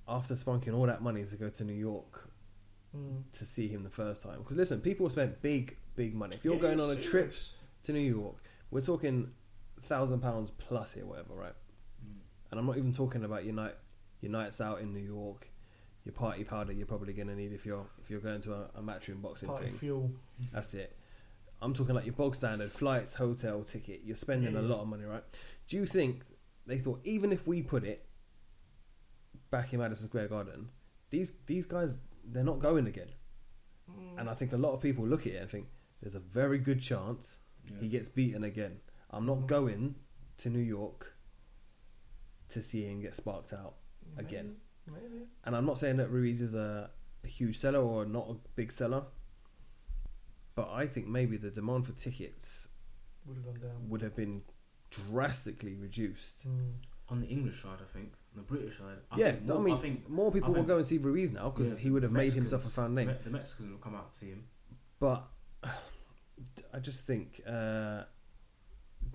[0.07, 2.31] after spunking all that money to go to New York
[2.97, 3.25] Mm.
[3.33, 4.39] to see him the first time?
[4.39, 6.37] Because listen, people spent big big money.
[6.37, 7.35] If you're Yeah, going on a trip
[7.83, 8.37] to New York,
[8.71, 9.33] we're talking
[9.83, 11.55] thousand pounds plus here, whatever, right?
[12.05, 12.19] Mm.
[12.51, 13.75] And I'm not even talking about your night,
[14.21, 15.49] your nights out in New York,
[16.05, 18.83] your party powder you're probably gonna need if you're if you're going to a, a
[18.83, 19.75] matchroom boxing Party thing.
[19.75, 20.11] fuel.
[20.53, 20.97] That's it.
[21.61, 24.03] I'm talking like your bog standard flights, hotel ticket.
[24.05, 25.25] You're spending Yeah, a lot of money, right?
[25.67, 26.23] Do you think
[26.67, 28.07] they thought even if we put it
[29.51, 30.69] back in Madison Square Garden,
[31.11, 33.11] these these guys they're not going again?
[33.91, 34.21] Mm.
[34.21, 35.67] And I think a lot of people look at it and think
[36.01, 37.39] there's a very good chance
[37.71, 37.81] Yeah.
[37.81, 38.81] he gets beaten again.
[39.11, 39.97] I'm not going
[40.39, 41.15] to New York
[42.51, 43.75] to see him get sparked out.
[44.17, 44.57] again.
[44.87, 45.01] Maybe.
[45.13, 45.25] maybe.
[45.45, 46.91] And I'm not saying that Ruiz is a,
[47.25, 49.05] a huge seller or not a big seller,
[50.55, 52.69] but I think maybe the demand for tickets
[53.27, 53.89] would have gone down.
[53.89, 54.43] would have been
[54.91, 56.49] drastically reduced.
[56.49, 56.75] Mm.
[57.11, 58.13] On the English side, I think.
[58.37, 60.55] On the British side, I yeah, think no, more, I mean, I think more people
[60.55, 62.69] I will go and see Ruiz now because yeah, he would have made himself a
[62.69, 63.11] fan name.
[63.25, 64.45] The Mexicans will come out to see him.
[65.01, 65.25] But
[66.73, 68.03] I just think, uh,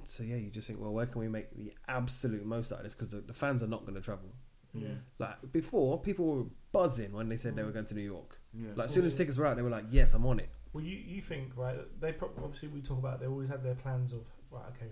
[0.04, 2.84] so yeah, you just think, well, where can we make the absolute most out of
[2.84, 2.94] this?
[2.94, 4.30] Because the, the fans are not going to travel.
[4.74, 4.90] Yeah.
[5.20, 8.40] Like before, people were buzzing when they said they were going to New York.
[8.54, 8.70] Yeah.
[8.76, 10.84] Like as soon as tickets were out, they were like, "Yes, I'm on it." Well,
[10.84, 11.78] you, you think right?
[12.00, 14.66] They pro- obviously we talk about they always had their plans of right.
[14.76, 14.92] Okay,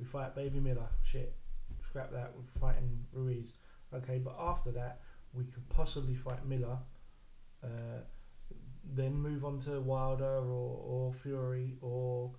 [0.00, 0.88] we fight Baby Miller.
[1.04, 1.32] Shit,
[1.80, 2.32] scrap that.
[2.36, 3.54] We're fighting Ruiz.
[3.94, 5.00] Okay, but after that,
[5.32, 6.78] we could possibly fight Miller.
[7.62, 8.00] Uh,
[8.84, 12.30] then move on to Wilder or, or Fury or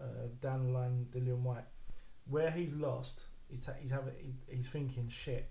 [0.00, 1.64] uh, down the line Dillian Whyte.
[2.28, 5.50] Where he's lost, he's ta- he's having he, he's thinking shit.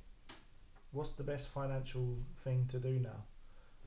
[0.92, 3.24] What's the best financial thing to do now?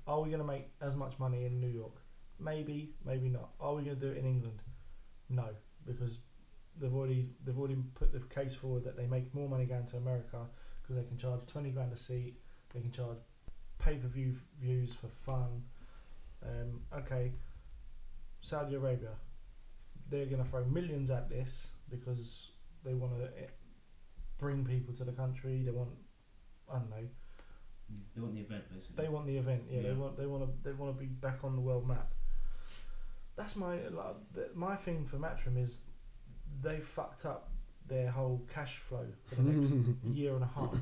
[0.07, 1.97] Are we going to make as much money in New York?
[2.39, 3.51] Maybe, maybe not.
[3.61, 4.61] Are we going to do it in England?
[5.29, 5.49] No,
[5.87, 6.19] because
[6.81, 9.97] they've already they've already put the case forward that they make more money going to
[9.97, 10.39] America
[10.83, 12.37] because they can charge twenty grand a seat.
[12.73, 13.19] They can charge
[13.79, 15.63] pay per view views for fun.
[16.45, 17.33] Um, okay,
[18.41, 19.11] Saudi Arabia,
[20.11, 22.51] they're going to throw millions at this because
[22.85, 23.29] they want to
[24.39, 25.63] bring people to the country.
[25.65, 25.91] They want,
[26.71, 27.09] I don't know,
[28.15, 29.05] They want the event, basically.
[29.05, 29.63] they want the event.
[29.71, 32.13] Yeah, they want they want to they want to be back on the world map.
[33.37, 35.79] That's my like, my thing for Matchroom is
[36.63, 37.51] they fucked up
[37.87, 39.73] their whole cash flow for the next
[40.13, 40.77] year and a half,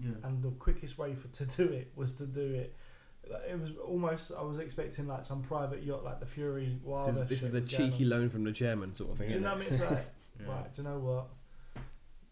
[0.00, 0.12] yeah.
[0.24, 2.74] and the quickest way for to do it was to do it.
[3.30, 6.84] Like, It was almost I was expecting like some private yacht like the Fury This
[6.84, 7.22] Wilder.
[7.22, 8.10] is, this is a cheeky on.
[8.10, 9.28] loan from the chairman sort of thing.
[9.28, 9.68] Do you know what I mean?
[9.70, 10.06] It's like
[10.40, 10.52] Yeah.
[10.52, 10.74] right.
[10.74, 11.26] Do you know what?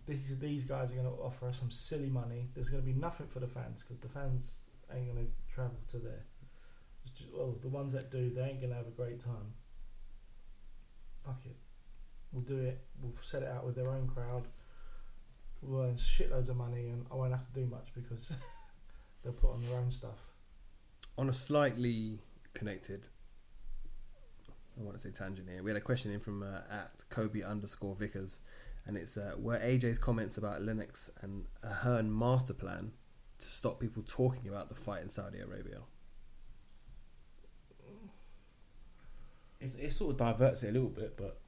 [0.07, 2.49] These these guys are going to offer us some silly money.
[2.55, 4.59] There's going to be nothing for the fans because the fans
[4.95, 6.23] ain't going to travel to there.
[7.05, 9.55] It's just, well, the ones that do, they ain't going to have a great time.
[11.25, 11.57] Fuck it.
[12.33, 12.81] We'll do it.
[13.03, 14.47] We'll set it out with their own crowd.
[15.63, 18.31] We'll earn shitloads of money, and I won't have to do much because
[19.25, 20.19] they'll put on their own stuff.
[21.19, 22.19] On a slightly
[22.55, 23.09] connected
[24.79, 25.63] I want to say tangent here.
[25.63, 28.43] We had a question in from uh, at Kobe underscore Vickers,
[28.85, 32.93] and it's uh, were AJ's comments about Lennox and a Hearn master plan
[33.39, 35.81] to stop people talking about the fight in Saudi Arabia.
[39.59, 41.41] It's, it sort of diverts it a little bit, but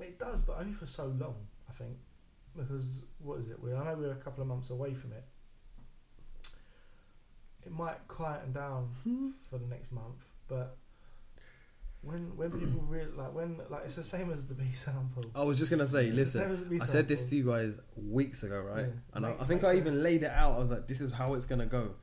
[0.00, 1.36] It does, but only for so long,
[1.68, 1.96] I think.
[2.56, 3.62] Because what is it?
[3.62, 5.24] We I know we're a couple of months away from it.
[7.64, 9.30] It might quieten down hmm.
[9.48, 10.76] for the next month, but
[12.02, 15.24] when when people really like when like it's the same as the B sample.
[15.34, 17.20] I was just gonna say, It's the listen, same as the B I said this
[17.20, 17.30] sample.
[17.30, 18.86] to you guys weeks ago, right?
[18.86, 18.92] Yeah.
[19.14, 20.56] And I, I think I it- even laid it out.
[20.56, 21.94] I was like, this is how it's gonna go.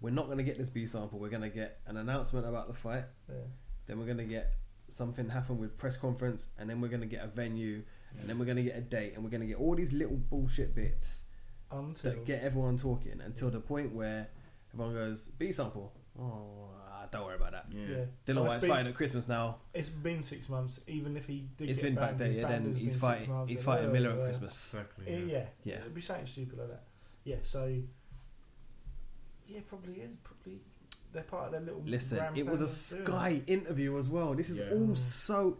[0.00, 1.18] We're not gonna get this B sample.
[1.18, 3.04] We're gonna get an announcement about the fight.
[3.28, 3.34] Yeah.
[3.86, 4.52] Then we're gonna get
[4.88, 7.82] something happen with press conference, and then we're gonna get a venue,
[8.18, 10.74] and then we're gonna get a date, and we're gonna get all these little bullshit
[10.74, 11.24] bits
[11.72, 14.28] Until that get everyone talking until the point where
[14.72, 15.92] everyone goes B sample.
[16.20, 17.66] Oh, ah, don't worry about that.
[17.70, 17.80] yeah.
[17.88, 17.96] yeah.
[18.26, 19.58] Dillian Well, Whyte's it's been- fighting at Christmas now.
[19.72, 20.80] It's been six months.
[20.88, 22.26] Even if he did, It's get been banned, backdated.
[22.34, 23.30] his ban Then has he's been six fighting.
[23.30, 24.24] months, He's and fighting yeah, Miller at yeah.
[24.24, 24.74] Christmas.
[24.74, 25.04] Exactly.
[25.12, 25.74] Yeah, yeah, Yeah.
[25.80, 26.82] It'd be something stupid like that.
[27.24, 27.80] Yeah, so
[29.46, 30.16] yeah, probably is.
[30.24, 30.60] Probably
[31.12, 31.82] they're part of their little.
[31.84, 34.34] Listen, it was a plan of Sky interview as well.
[34.34, 34.70] This is Yeah.
[34.72, 35.58] all so.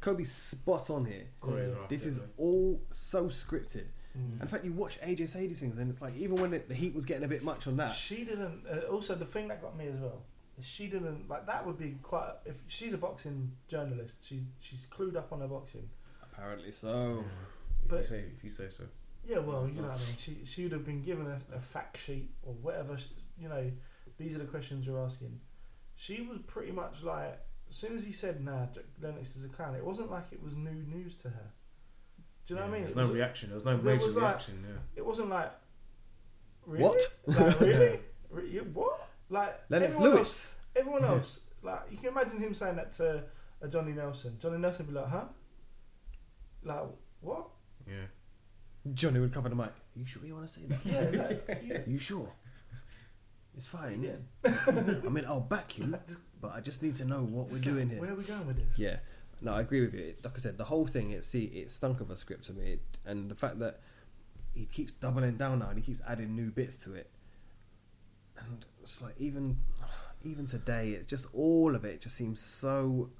[0.00, 1.26] Kobe's spot on here.
[1.42, 3.84] Choreographed This is all so scripted.
[4.14, 4.18] It.
[4.18, 4.42] Mm.
[4.42, 6.74] In fact, you watch AJ say these things, and it's like even when it, the
[6.74, 7.92] heat was getting a bit much on that.
[7.92, 8.62] She didn't.
[8.70, 10.22] Uh, also, the thing that got me as well
[10.58, 11.66] is she didn't like that.
[11.66, 12.32] Would be quite.
[12.44, 15.88] If she's a boxing journalist, she's she's clued up on her boxing.
[16.22, 17.24] Apparently so.
[17.84, 18.84] If But- you say if you say so.
[19.26, 20.16] Yeah, well, you know what I mean.
[20.18, 22.96] She she would have been given a, a fact sheet or whatever.
[22.96, 23.06] sh-
[23.38, 23.70] You know,
[24.16, 25.38] these are the questions you're asking.
[25.96, 29.48] She was pretty much like, as soon as he said, "Nah, Jack Lennox is a
[29.48, 31.52] clown," it wasn't like it was new news to her.
[32.50, 32.82] Do you know what I mean?
[32.82, 33.48] There's It no reaction.
[33.50, 34.64] There was no there major was like- reaction.
[34.68, 34.76] yeah.
[34.96, 35.52] It wasn't like,
[36.66, 36.82] really?
[36.82, 37.00] What?
[37.26, 38.00] Like, really?
[38.28, 39.08] Re- you- what?
[39.28, 40.56] Like Lennox everyone else- Lewis.
[40.74, 43.22] Everyone else, like you can imagine him saying that to
[43.62, 44.36] a Johnny Nelson.
[44.40, 45.24] Johnny Nelson would be like, "Huh?
[46.64, 46.82] Like
[47.20, 47.46] what?
[47.86, 48.06] Yeah.
[48.94, 49.70] Johnny would cover the mic.
[49.94, 50.80] you sure you want to say that?
[50.84, 52.28] Yeah, like, you, you sure?
[53.56, 54.02] It's fine.
[54.02, 54.50] Yeah.
[54.66, 55.94] I mean, I'll back you,
[56.40, 58.00] but I just need to know what we're Just doing here.
[58.00, 58.78] Where are we going with this?
[58.78, 58.96] Yeah,
[59.40, 60.14] no, I agree with you.
[60.22, 62.72] Like I said, the whole thing, it see, it stunk of a script to me,
[62.72, 63.80] it, and the fact that
[64.54, 67.10] he keeps doubling down now and he keeps adding new bits to it,
[68.38, 69.58] and it's like even,
[70.24, 73.10] even today, it just all of it just seems so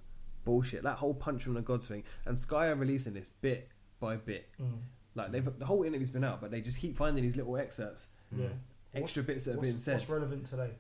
[0.45, 0.83] bullshit.
[0.83, 3.69] That whole punch from the gods thing, and Sky are releasing this bit
[4.01, 4.49] by bit.
[4.61, 4.79] Mm.
[5.15, 8.09] Like they've the whole interview's been out, but they just keep finding these little excerpts,
[8.35, 8.49] Yeah.
[8.95, 9.99] extra bits that have What's- been said.
[9.99, 10.71] What's relevant today?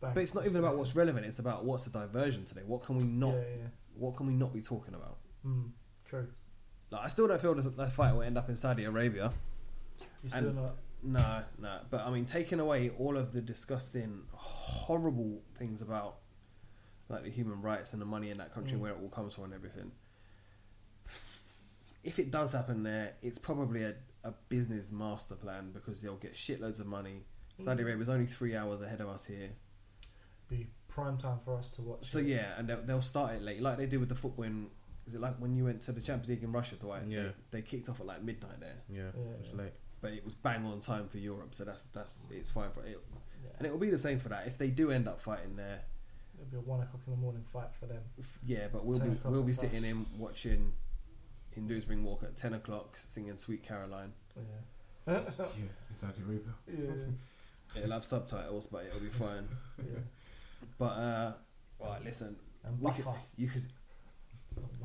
[0.00, 0.14] Bang.
[0.14, 1.26] But it's not even about what's relevant.
[1.26, 2.62] It's about what's a diversion today.
[2.66, 3.34] What can we not?
[3.34, 3.66] Yeah, yeah.
[3.96, 5.18] What can we not be talking about?
[5.46, 5.70] Mm,
[6.04, 6.28] true.
[6.90, 9.32] Like, I still don't feel that that fight will end up in Saudi Arabia.
[10.22, 10.76] You're still And- not.
[11.04, 11.80] No, no.
[11.90, 16.18] But I mean, taking away all of the disgusting, horrible things about
[17.08, 18.80] like the human rights and the money in that country, Mm.
[18.80, 19.90] where it all comes from, and everything.
[22.04, 26.34] If it does happen there, it's probably a, a business master plan because they'll get
[26.34, 27.24] shitloads of money.
[27.60, 27.86] Saudi Mm.
[27.86, 29.50] Arabia's only three hours ahead of us here.
[30.48, 32.04] Be prime time for us to watch.
[32.06, 32.26] So it.
[32.26, 34.44] yeah, and they'll, they'll start it late, like they did with the football.
[34.44, 34.66] In,
[35.06, 37.02] is it like when you went to the Champions League in Russia, Dwight?
[37.08, 37.22] Yeah.
[37.50, 39.02] They, they kicked off at like midnight there, Yeah.
[39.16, 39.62] Yeah, It's yeah.
[39.62, 39.72] late.
[40.00, 43.00] but it was bang on time for Europe, so that's that's it's fine for it.
[43.44, 43.50] Yeah.
[43.58, 45.80] And it will be the same for that if they do end up fighting there.
[46.38, 48.02] It'll be a one o'clock in the morning fight for them.
[48.18, 50.72] f- Yeah, but we'll be we'll be sitting in watching
[51.50, 54.12] Hindus Ring Walk at ten o'clock, singing Sweet Caroline.
[54.36, 54.42] Yeah.
[55.06, 55.18] Yeah.
[55.90, 56.50] Exactly, Reba.
[56.68, 57.80] yeah.
[57.82, 59.48] It'll have subtitles, but it'll be fine.
[59.78, 59.98] yeah.
[60.78, 61.32] But uh,
[61.80, 62.36] right, listen,
[62.80, 63.04] we could,
[63.36, 63.64] you could.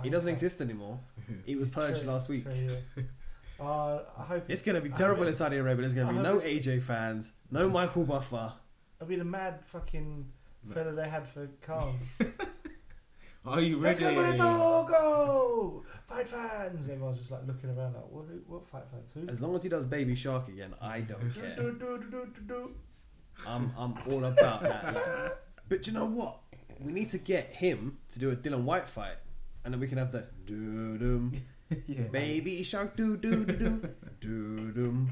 [0.03, 0.99] He doesn't exist anymore.
[1.45, 2.43] He was purged True, last week.
[2.45, 2.53] true,
[2.97, 3.03] yeah.
[3.59, 5.81] Uh, I hope It's gonna be terrible hope- in Saudi Arabia.
[5.81, 8.53] There's gonna be no AJ fans, no Michael Buffer.
[9.01, 10.27] It'll be the mad fucking
[10.71, 11.97] fella they had for Khan.
[13.45, 14.03] Are you ready?
[14.03, 14.37] Let's ready?
[14.37, 15.85] go for the go!
[16.07, 16.87] Fight fans!
[16.87, 19.09] Everyone's just like looking around like, what, who- what fight fans?
[19.15, 19.27] Who?
[19.27, 21.57] As long as he does Baby Shark again, I don't care.
[23.47, 24.93] I'm I'm all about that.
[24.93, 25.37] like.
[25.69, 26.39] But you know what?
[26.79, 29.17] We need to get him to do a Dillian Whyte fight,
[29.65, 31.33] and then we can have the doo dum
[31.87, 32.03] yeah.
[32.03, 33.89] Baby Shark doo doo doo doo
[34.21, 35.09] doo dum,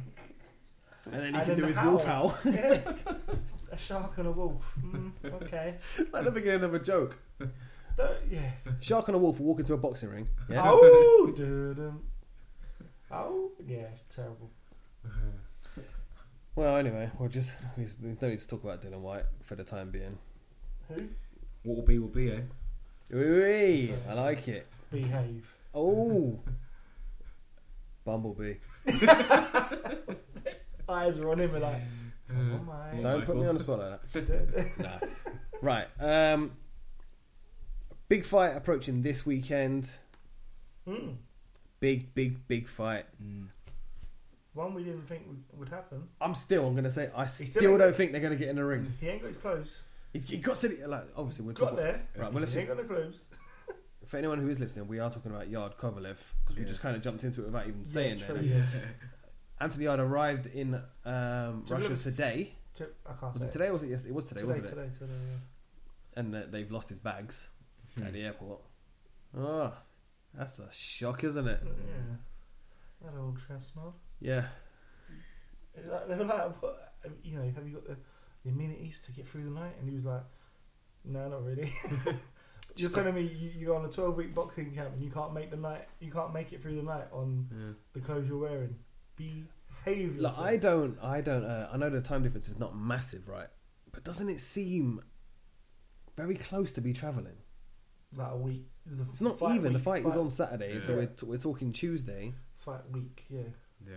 [1.05, 2.37] and then he And can then do his wolf howl.
[3.71, 4.73] A shark and a wolf.
[4.81, 5.75] Mm, okay.
[6.13, 7.17] like the beginning of a joke.
[7.97, 8.51] Don't, yeah.
[8.79, 10.29] Shark and a wolf walk into a boxing ring.
[10.49, 10.61] Yeah.
[10.63, 12.01] Oh, doo-dum.
[13.11, 14.49] oh, yeah, it's terrible.
[16.55, 19.65] Well, anyway, we'll just we there's no need to talk about Dillian Whyte for the
[19.65, 20.17] time being.
[20.89, 21.07] Who?
[21.63, 22.41] What will be will be, eh?
[23.11, 24.67] Wee, I like it.
[24.91, 25.51] Behave.
[25.73, 26.39] Oh,
[28.05, 28.55] Bumblebee.
[30.87, 31.81] Eyes are on him and like,
[32.31, 33.01] oh my.
[33.01, 34.67] Don't put me on the spot like that.
[34.77, 34.83] Michael.
[34.83, 34.99] Nah.
[35.61, 35.87] Right.
[35.99, 36.51] Um,
[38.07, 39.89] Big fight approaching this weekend.
[40.87, 41.15] Mm.
[41.79, 43.05] Big, big, big fight.
[43.23, 43.47] Mm.
[44.53, 46.07] One we didn't think would, would happen.
[46.21, 46.67] I'm still.
[46.67, 48.57] I'm going to say I still still ain't- don't think they're going to get in
[48.57, 48.93] the ring.
[49.01, 49.79] He ain't got his clothes.
[50.19, 51.77] He, he got to like obviously we're Got talking.
[51.83, 52.01] there.
[52.15, 52.59] Right, well, he listen.
[52.59, 53.25] ain't got the clothes.
[54.07, 56.67] For anyone who is listening, we are talking about Yarde Kovalev because we Yeah.
[56.67, 58.35] just kind of jumped into it without even saying true.
[58.35, 58.43] that.
[58.43, 58.63] Yeah.
[59.59, 62.03] Anthony Yarde arrived in um, To Russia Lewis.
[62.03, 62.51] today.
[62.75, 64.09] To- I can't Was say it today or was it yesterday?
[64.11, 64.69] It was today, Today, wasn't it?
[64.69, 66.19] today, today, yeah.
[66.19, 67.47] And uh, they've lost his bags
[67.95, 68.03] Hmm.
[68.03, 68.59] at the airport.
[69.37, 69.73] Oh,
[70.33, 71.61] that's a shock, isn't it?
[71.65, 73.09] Yeah.
[73.11, 73.93] That old chestnut.
[74.21, 74.45] Yeah.
[75.77, 76.93] Is that, they were like, what,
[77.23, 77.97] you know, have you got the,
[78.45, 79.73] the amenities to get through the night?
[79.79, 80.23] And he was like,
[81.03, 81.73] no, not really.
[82.77, 85.49] You're telling me you, you're on a 12 week boxing camp and you can't make
[85.49, 87.73] the night, you can't make it through the night on Yeah.
[87.93, 88.75] the clothes you're wearing.
[89.15, 90.39] Behave Look, yourself.
[90.45, 91.43] I don't, I don't.
[91.45, 93.47] Uh, I know the time difference is not massive, right?
[93.93, 95.01] But doesn't it seem
[96.17, 97.37] very close to be travelling?
[98.15, 98.67] Like a week.
[98.89, 99.71] It's, a It's not fight even.
[99.73, 100.97] The week, fight is on Saturday, so Yeah.
[100.97, 102.33] we're, t- we're talking Tuesday.
[102.57, 103.41] Fight week, yeah.
[103.87, 103.93] Yeah.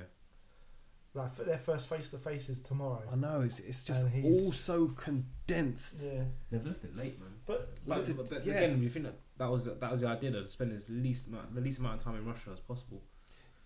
[1.18, 3.02] Like their first face to face is tomorrow.
[3.12, 5.98] I know it's, it's just And he's- all so condensed.
[6.02, 6.24] Yeah.
[6.50, 7.30] They've left it late, man.
[7.46, 8.54] But But, to- but, but yeah.
[8.54, 11.54] again, you think that that was that was the idea to spend as least amount,
[11.54, 13.02] the least amount of time in Russia as possible.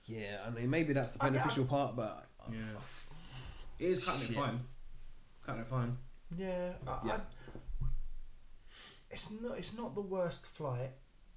[0.05, 2.59] Yeah, I mean maybe that's the I- I- beneficial part, but Yeah.
[2.77, 2.81] Uh,
[3.79, 4.37] it is cutting it Shit.
[4.37, 4.61] fine.
[5.45, 5.97] Cutting it fine.
[6.37, 7.13] Yeah, I, Yeah.
[7.13, 7.21] I,
[9.11, 9.59] it's not.
[9.59, 10.93] It's not the worst flight,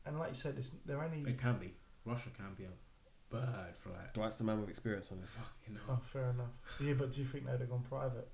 [0.06, 1.30] and like you said, it's, they're only.
[1.30, 1.74] It can be.
[2.06, 2.70] Russia can be a
[3.32, 4.14] bad flight.
[4.14, 5.32] Dwight's the man with experience on this.
[5.36, 6.50] Fucking Oh, fair enough.
[6.82, 8.28] Yeah, but do you think they'd have gone private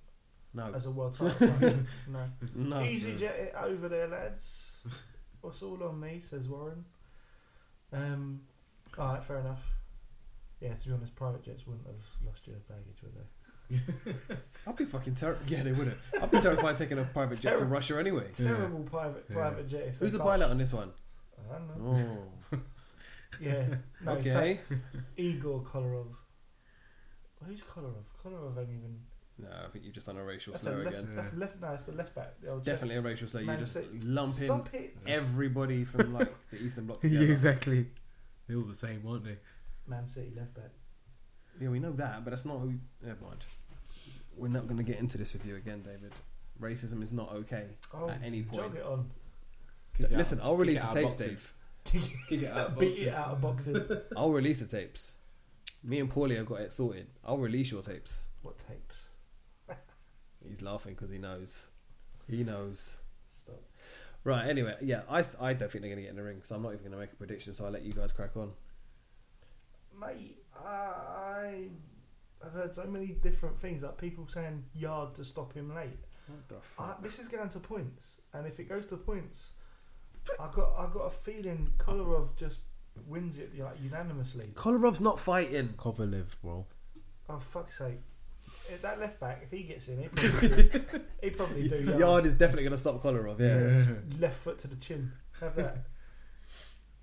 [0.53, 1.47] No, as a world title?
[1.47, 1.75] fight?
[2.07, 2.25] no.
[2.55, 2.81] no.
[2.83, 4.71] Easy jet it over there, lads.
[5.41, 6.19] What's all on me?
[6.19, 6.85] Says Warren.
[7.93, 8.41] Um.
[8.97, 9.61] All right, fair enough.
[10.59, 14.13] Yeah, to be honest, private jets wouldn't have lost your baggage, would they?
[14.67, 15.49] I'd be fucking terrified.
[15.49, 15.97] Yeah, they wouldn't.
[16.21, 18.25] I'd be terrified taking a private jet to Russia anyway.
[18.33, 19.35] Terrible private Yeah.
[19.35, 19.83] private jet.
[19.87, 20.91] If they Who's the can't- pilot on this one?
[21.49, 22.27] I don't know.
[22.53, 22.57] Oh,
[23.41, 23.63] Yeah.
[24.05, 24.59] No, okay.
[24.69, 24.75] so
[25.17, 26.07] Igor Kolarov.
[27.45, 28.03] Who's Kolarov?
[28.23, 28.99] Kolarov ain't even.
[29.37, 30.95] No, I think you've just done a racial That's the slur left.
[30.97, 31.15] again.
[31.15, 31.61] That's the left.
[31.61, 32.39] No, it's the left back.
[32.41, 33.41] The It's definitely a racial slur.
[33.41, 34.97] You just lump in it.
[35.07, 37.25] everybody from like the Eastern Bloc together.
[37.31, 37.87] exactly.
[38.47, 39.37] They're all the same, aren't they?
[39.87, 40.69] Man City left back.
[41.59, 42.73] Yeah, we know that, but that's not who.
[43.03, 43.45] Never mind.
[44.37, 46.13] We're not going to get into this with you again, David.
[46.61, 48.61] Racism is not okay Oh, at any point.
[48.61, 49.09] jog it on.
[50.11, 51.27] Listen, I'll release the tapes, boxing.
[51.29, 51.53] Dave.
[51.83, 52.77] Kick it out.
[52.79, 53.77] Beat it out of boxing.
[54.17, 55.15] I'll release the tapes.
[55.83, 57.07] Me and Paulie have got it sorted.
[57.25, 58.23] I'll release your tapes.
[58.41, 59.09] what tapes?
[60.47, 61.67] He's laughing because he knows.
[62.29, 62.97] He knows.
[63.27, 63.61] Stop.
[64.23, 66.55] Right, anyway, yeah, I, I don't think they're going to get in the ring, so
[66.55, 68.51] I'm not even going to make a prediction, so I'll let you guys crack on.
[69.99, 71.69] Mate, I
[72.43, 75.99] I've heard so many different things, like people saying Yarde to stop him late.
[76.27, 79.51] What the I, this is going to points, and if it goes to points,
[80.39, 82.61] I got I got a feeling Kolarov just
[83.07, 84.47] wins it like unanimously.
[84.55, 85.69] Kolarov's not fighting.
[85.77, 86.65] Kovalev, bro.
[87.29, 87.99] Oh fuck's sake!
[88.69, 90.81] Eh, That left back, if he gets in, he probably do,
[91.21, 91.99] he probably do yards.
[91.99, 93.83] Yarde is definitely going to stop Kolarov, yeah.
[94.09, 95.11] Just left foot to the chin.
[95.39, 95.85] Have that.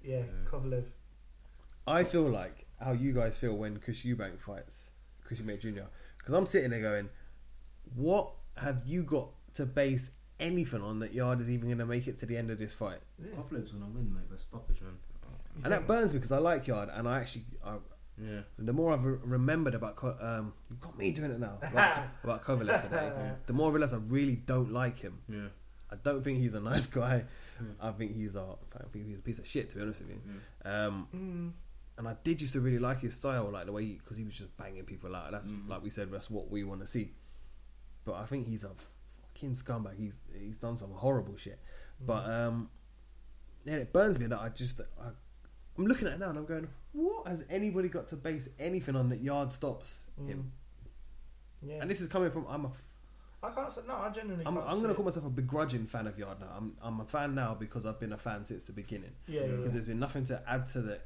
[0.03, 0.25] Yeah, Yeah.
[0.51, 0.85] Kovalev.
[1.87, 4.91] I feel like how you guys feel when Chris Eubank fights
[5.25, 5.89] Chris Eubank Jr.
[6.19, 7.09] Because I'm sitting there going,
[7.95, 10.11] what have you got to base
[10.41, 12.73] anything on that Yarde is even going to make it to the end of this
[12.73, 13.01] fight?
[13.19, 13.31] Yeah.
[13.37, 14.25] Kovalev's gonna win, mate.
[14.31, 14.93] But stoppage, man.
[15.57, 17.77] You And that burns me because I like Yarde, and I actually, I,
[18.23, 18.41] Yeah.
[18.59, 22.05] the more I've re- remembered about, Ko- um, you've got me doing it now about,
[22.23, 23.33] about Kovalev today.
[23.47, 25.19] The more I realise I really don't like him.
[25.29, 25.49] Yeah.
[25.91, 27.25] I don't think he's a nice guy.
[27.61, 27.67] Yeah.
[27.81, 28.45] I think he's a,
[28.77, 29.71] I think he's a piece of shit.
[29.71, 30.21] To be honest with you.
[30.65, 30.87] Yeah.
[30.87, 31.53] Um, Mm,
[31.99, 34.35] and I did used to really like his style, like the way because he, was
[34.35, 35.33] just banging people out.
[35.33, 35.69] That's Mhm.
[35.69, 37.11] like we said, that's what we want to see.
[38.05, 38.71] But I think he's a
[39.39, 39.97] fucking scumbag.
[39.99, 41.59] He's he's done some horrible shit.
[42.05, 42.47] But mm.
[42.47, 42.71] um,
[43.65, 45.09] yeah, it burns me that I just I,
[45.77, 48.97] I'm looking at it now and I'm going, what has anybody got to base anything
[48.97, 50.53] on that Yarde stops him?
[51.65, 51.69] Mm.
[51.71, 51.79] Yeah.
[51.81, 52.71] And this is coming from I'm a
[53.41, 53.95] I can't say no.
[53.95, 54.45] I genuinely.
[54.47, 54.97] I'm, can't I'm going to it.
[54.97, 56.49] call myself a begrudging fan of Yarde now.
[56.57, 59.13] I'm I'm a fan now because I've been a fan since the beginning.
[59.27, 59.47] Yeah, yeah.
[59.47, 59.71] Because yeah.
[59.73, 60.99] there's been nothing to add to the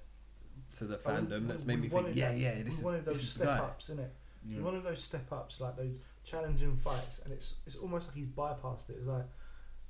[0.79, 3.05] to the we- fandom that's we made me think, yeah, that- yeah, this is wanted
[3.05, 3.59] those this is step guy.
[3.59, 4.09] ups, innit?
[4.49, 4.61] Yeah.
[4.61, 8.27] One of those step ups, like those challenging fights, and it's it's almost like he's
[8.29, 8.97] bypassed it.
[8.99, 9.27] It's like,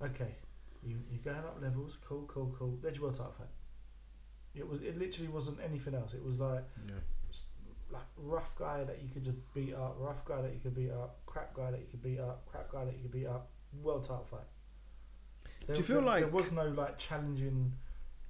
[0.03, 0.35] okay,
[0.83, 2.79] you you're going up levels, cool, cool, cool.
[2.83, 3.49] There's your world title fight.
[4.55, 6.15] It was it literally wasn't anything else.
[6.15, 6.97] It was like Yeah.
[7.91, 10.91] like rough guy that you could just beat up, rough guy that you could beat
[10.91, 13.51] up, crap guy that you could beat up, crap guy that you could beat up.
[13.83, 14.41] World title fight.
[15.67, 17.73] There, you feel there- there was no like challenging?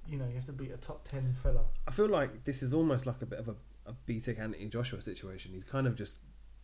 [0.07, 1.63] You know, you have to beat a top ten fella.
[1.87, 5.01] I feel like this is almost like a bit of a, a BTEC Anthony Joshua
[5.01, 5.53] situation.
[5.53, 6.15] He's kind of just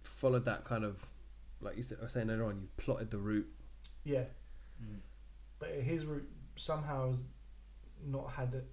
[0.03, 1.05] followed that kind of,
[1.61, 3.47] like you said, I was saying earlier on, you've plotted the route.
[4.03, 4.25] Yeah,
[4.81, 4.99] Mm.
[5.59, 7.19] but his route somehow has
[8.05, 8.67] not had it.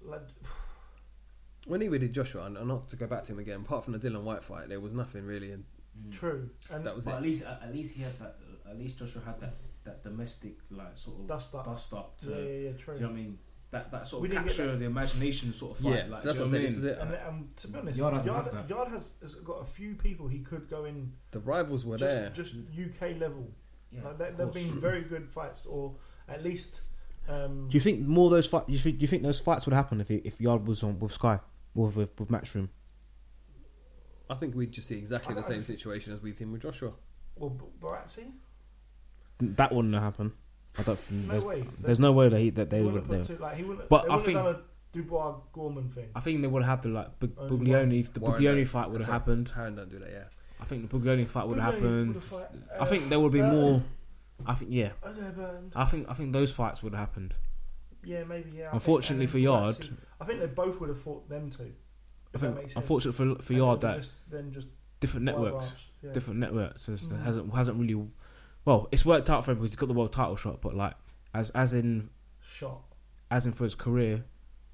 [0.00, 0.22] Like,
[1.66, 3.94] When he did Joshua, and and not to go back to him again, apart from
[3.94, 5.50] the Dillian Whyte fight, there was nothing really.
[5.52, 5.64] And
[5.96, 6.10] Mm.
[6.12, 7.16] true, and that was But it.
[7.18, 8.36] at least at least he had that.
[8.68, 9.54] At least Joshua had that
[9.84, 11.64] that domestic like sort of dust up.
[11.66, 12.30] dust up to.
[12.30, 13.38] yeah, yeah, yeah, Do you know what I mean?
[13.74, 14.78] That that sort of didn't capture that.
[14.78, 15.96] the imagination sort of fight.
[15.96, 16.62] yeah, like, so that's what I'm saying.
[16.62, 16.92] This is mean?
[16.92, 16.98] it.
[17.00, 20.38] And, and to be honest, Yarde Yarde, Yarde, has, has got a few people he
[20.38, 22.30] could go in The rivals were just, there.
[22.30, 23.50] just UK level.
[23.90, 25.96] Yeah, like, there, of there've been very good fights, or
[26.28, 26.82] at least.
[27.28, 28.66] Um, Do you think more of those fights?
[28.66, 30.82] Do you think, do you think those fights would happen if he, if Yarde was
[30.84, 31.40] on with Sky
[31.74, 32.68] or with with, with Matchroom?
[34.30, 36.92] I think we'd just see exactly the same situation as we've seen with Joshua.
[37.36, 38.30] well, B- Barazzi?
[39.40, 40.32] That wouldn't happen.
[40.78, 40.98] I don't.
[40.98, 41.64] Think No there's, way.
[41.80, 43.18] there's no way that he, that They they wouldn't would.
[43.20, 44.60] put They, two, like, he wouldn't, But they I think- done a
[44.92, 46.08] Dubois Gorman thing.
[46.14, 48.12] I think they would have the like Bug- Only Buglioni.
[48.12, 49.50] The Warren Buglioni don't- fight would have happened.
[49.54, 50.24] Harron don't do that, yeah.
[50.60, 52.14] I think the Buglioni fight would have happened.
[52.14, 52.34] would've
[52.80, 53.60] I think uh, there would be Burton.
[53.60, 53.82] more.
[54.46, 54.90] I think yeah.
[55.02, 55.72] Oh, yeah, Burton.
[55.76, 57.34] I think I think those fights would have happened.
[58.04, 58.50] Yeah, maybe.
[58.56, 58.70] Yeah.
[58.70, 61.72] I Unfortunately think, for Yarde- I think they both would have fought them two.
[62.34, 62.82] I think makes sense.
[62.82, 64.66] unfortunate for for And Yarde then that just, then just
[65.00, 65.72] different networks,
[66.02, 66.12] yeah.
[66.12, 67.22] different networks has, Mm.
[67.24, 68.06] hasn't hasn't really.
[68.64, 70.94] Well, it's worked out for him because he's got the world title shot, but like
[71.34, 72.10] as as in
[72.40, 72.82] shot.
[73.30, 74.24] as in for his career,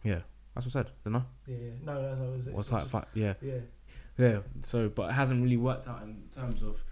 [0.05, 0.21] yeah,
[0.55, 1.23] that's what I said, didn't I?
[1.47, 1.71] Yeah, yeah.
[1.83, 2.33] No, no, no.
[2.33, 3.05] It was, it's fight?
[3.15, 3.59] Yeah, Yeah.
[4.19, 4.39] yeah.
[4.63, 6.85] So, but it hasn't really worked out in terms of,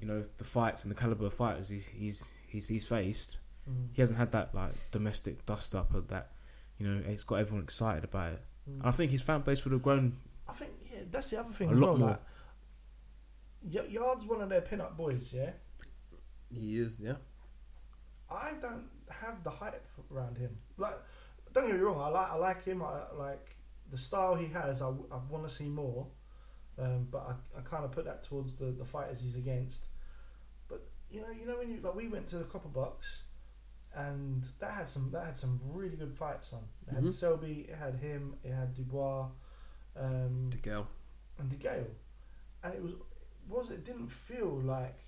[0.00, 3.36] you know, the fights and the caliber of fighters he's he's he's, he's faced.
[3.70, 3.88] Mm.
[3.92, 6.32] He hasn't had that like domestic dust up of that.
[6.78, 8.40] You know, it's got everyone excited about it.
[8.68, 8.78] Mm.
[8.80, 10.16] And I think his fan base would have grown.
[10.48, 11.98] I think yeah, that's the other thing A lot well.
[11.98, 12.08] more.
[12.10, 12.20] Like,
[13.92, 15.32] Yarde's one of their pin-up boys.
[15.32, 15.50] Yeah,
[16.52, 17.14] He is, yeah.
[18.30, 20.56] I don't have the hype around him.
[20.78, 20.98] Like,
[21.52, 22.00] don't get me wrong.
[22.00, 22.82] I like I like him.
[22.82, 23.56] I like
[23.90, 24.80] the style he has.
[24.82, 26.06] I, I want to see more.
[26.78, 27.18] Um, but
[27.54, 29.84] I, I kind of put that towards the, the fighters he's against.
[30.68, 33.22] But you know, you know when you like we went to the Copper Box,
[33.94, 36.62] and that had some that had some really good fights on.
[36.88, 37.12] It had Mhm.
[37.12, 39.28] Selby, it had him, it had Dubois,
[39.96, 40.86] um, To go.
[41.38, 41.90] and the Gale,
[42.62, 42.92] and it was
[43.48, 45.00] was it didn't feel like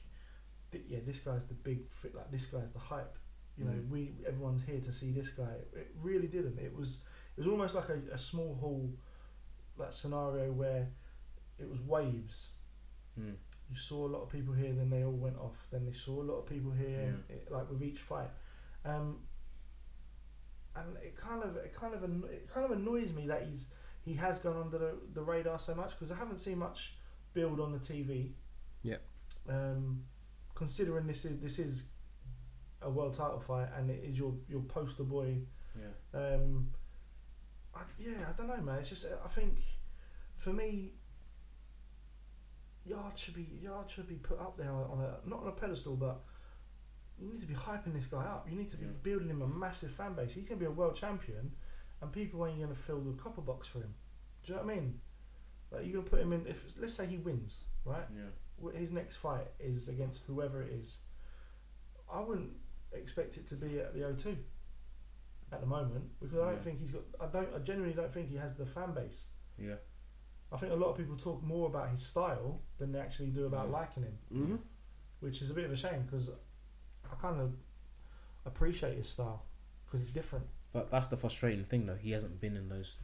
[0.88, 3.16] yeah this guy's the big fit like this guy's the hype
[3.56, 3.88] you know Mm.
[3.88, 6.98] we everyone's here to see this guy it really didn't it was
[7.36, 8.90] it was almost like a, a small hall
[9.76, 10.88] like scenario where
[11.58, 12.48] it was waves
[13.18, 13.34] Mm.
[13.70, 16.20] you saw a lot of people here then they all went off then they saw
[16.20, 18.30] a lot of people here it, like with each fight
[18.84, 19.20] um,
[20.76, 23.66] and it kind of it kind of anno- it kind of annoys me that he's
[24.04, 26.94] he has gone under the, the radar so much because I haven't seen much
[27.32, 28.32] build on the TV.
[28.82, 29.00] Yep.
[29.48, 30.02] Um,
[30.54, 31.84] considering this is this is
[32.82, 35.38] a world title fight and it is your your poster boy.
[35.78, 36.18] Yeah.
[36.20, 36.70] Um,
[37.74, 38.78] I, yeah, I don't know, man.
[38.78, 39.58] It's just I think
[40.36, 40.92] for me,
[42.86, 45.96] Yarde should be Yarde should be put up there on a not on a pedestal,
[45.96, 46.22] but
[47.18, 48.46] you need to be hyping this guy up.
[48.50, 48.92] You need to be Yeah.
[49.02, 50.32] building him a massive fan base.
[50.34, 51.52] He's gonna be a world champion,
[52.00, 53.94] and people ain't gonna fill the copper box for him.
[54.42, 55.00] Do you know what I mean?
[55.70, 56.46] Like you're gonna put him in.
[56.46, 58.06] If let's say he wins, right?
[58.14, 58.30] Yeah.
[58.62, 60.98] Wh- his next fight is against whoever it is,
[62.12, 62.52] I wouldn't
[62.92, 64.36] expect it to be at the O2
[65.52, 66.60] at the moment because I don't Yeah.
[66.60, 67.02] think he's got.
[67.20, 67.54] I don't.
[67.54, 69.24] I genuinely don't think he has the fan base.
[69.58, 69.76] Yeah.
[70.52, 73.46] I think a lot of people talk more about his style than they actually do
[73.46, 73.72] about Mm.
[73.72, 74.56] liking him, Mm-hmm.
[75.20, 77.56] which is a bit of a shame because I kind of
[78.44, 79.46] appreciate his style
[79.84, 80.46] because it's different.
[80.72, 81.96] But that's the frustrating thing, though.
[81.96, 82.98] He hasn't been in those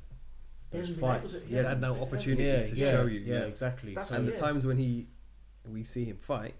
[0.70, 1.38] those hasn't been able fights.
[1.40, 3.20] to- He has had no opportunity yeah, to yeah, show you.
[3.20, 3.94] Yeah, exactly.
[3.94, 4.38] That's So- And the Yeah.
[4.38, 5.09] times when he
[5.68, 6.54] we see him fight,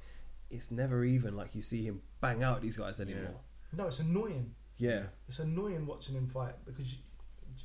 [0.51, 3.35] it's never even like you see him bang out these guys anymore.
[3.77, 4.55] No, it's annoying.
[4.79, 5.05] Yeah.
[5.29, 6.99] It's annoying watching him fight because you,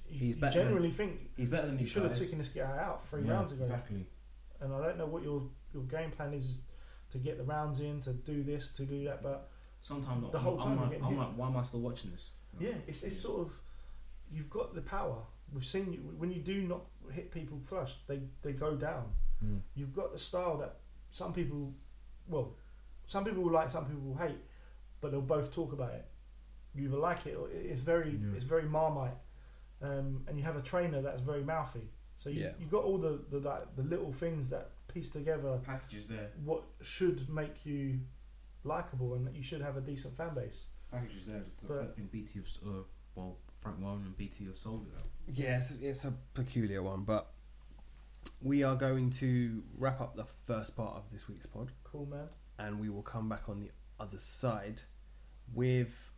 [0.09, 2.21] you, He's you better than- generally think he's better than he these should have guys.
[2.21, 3.61] taken this guy out three Yeah, rounds ago.
[3.61, 4.05] Exactly.
[4.61, 6.61] and I don't know what your your game plan is
[7.11, 9.49] to get the rounds in, to do this, to do that, but
[9.81, 11.19] Sometimes The I'm, whole time I'm, you're like, getting I'm hit.
[11.19, 12.31] like, why am I still watching this?
[12.59, 13.53] yeah, it's it's sort of
[14.31, 15.17] you've got the power.
[15.53, 16.81] We've seen you when you do not
[17.11, 19.05] hit people flush, they they go down.
[19.43, 19.59] Mm.
[19.75, 20.77] You've got the style that
[21.15, 21.73] some people,
[22.27, 22.57] well,
[23.07, 24.37] some people will like, some people will hate,
[24.99, 26.05] but they'll both talk about it.
[26.73, 28.35] You either like it or it's very Yeah.
[28.35, 29.17] it's very marmite,
[29.81, 31.87] um, and you have a trainer that's very mouthy.
[32.17, 32.53] So you Yeah.
[32.59, 36.31] you got all the the like, the little things that piece together Packages there.
[36.43, 38.01] what should make you
[38.65, 40.65] likable and that you should have a decent fan base.
[40.91, 41.45] Packages there.
[41.65, 42.83] But- I think BT have, uh,
[43.15, 44.93] well, Frank Warren and BT have sold it.
[44.97, 45.07] out.
[45.31, 47.31] Yeah, it's, it's a peculiar one, but
[48.41, 52.29] we are going to wrap up the first part of this week's pod, Cool man.
[52.59, 54.81] and we will come back on the other side
[55.53, 56.11] with.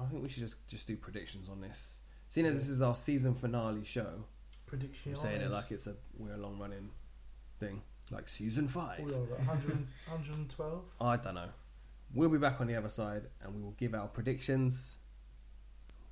[0.00, 1.98] I think we should just just do predictions on this.
[2.30, 4.24] Seeing as this is our season finale show,
[4.66, 5.12] Prediction.
[5.12, 6.88] I'm saying it like it's a we're a long running
[7.60, 9.00] thing, like season five.
[9.00, 9.70] we are at 100,
[10.06, 10.82] 112.
[11.00, 11.48] I don't know.
[12.14, 14.96] We'll be back on the other side, and we will give our predictions.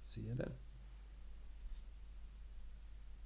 [0.06, 0.52] See you then.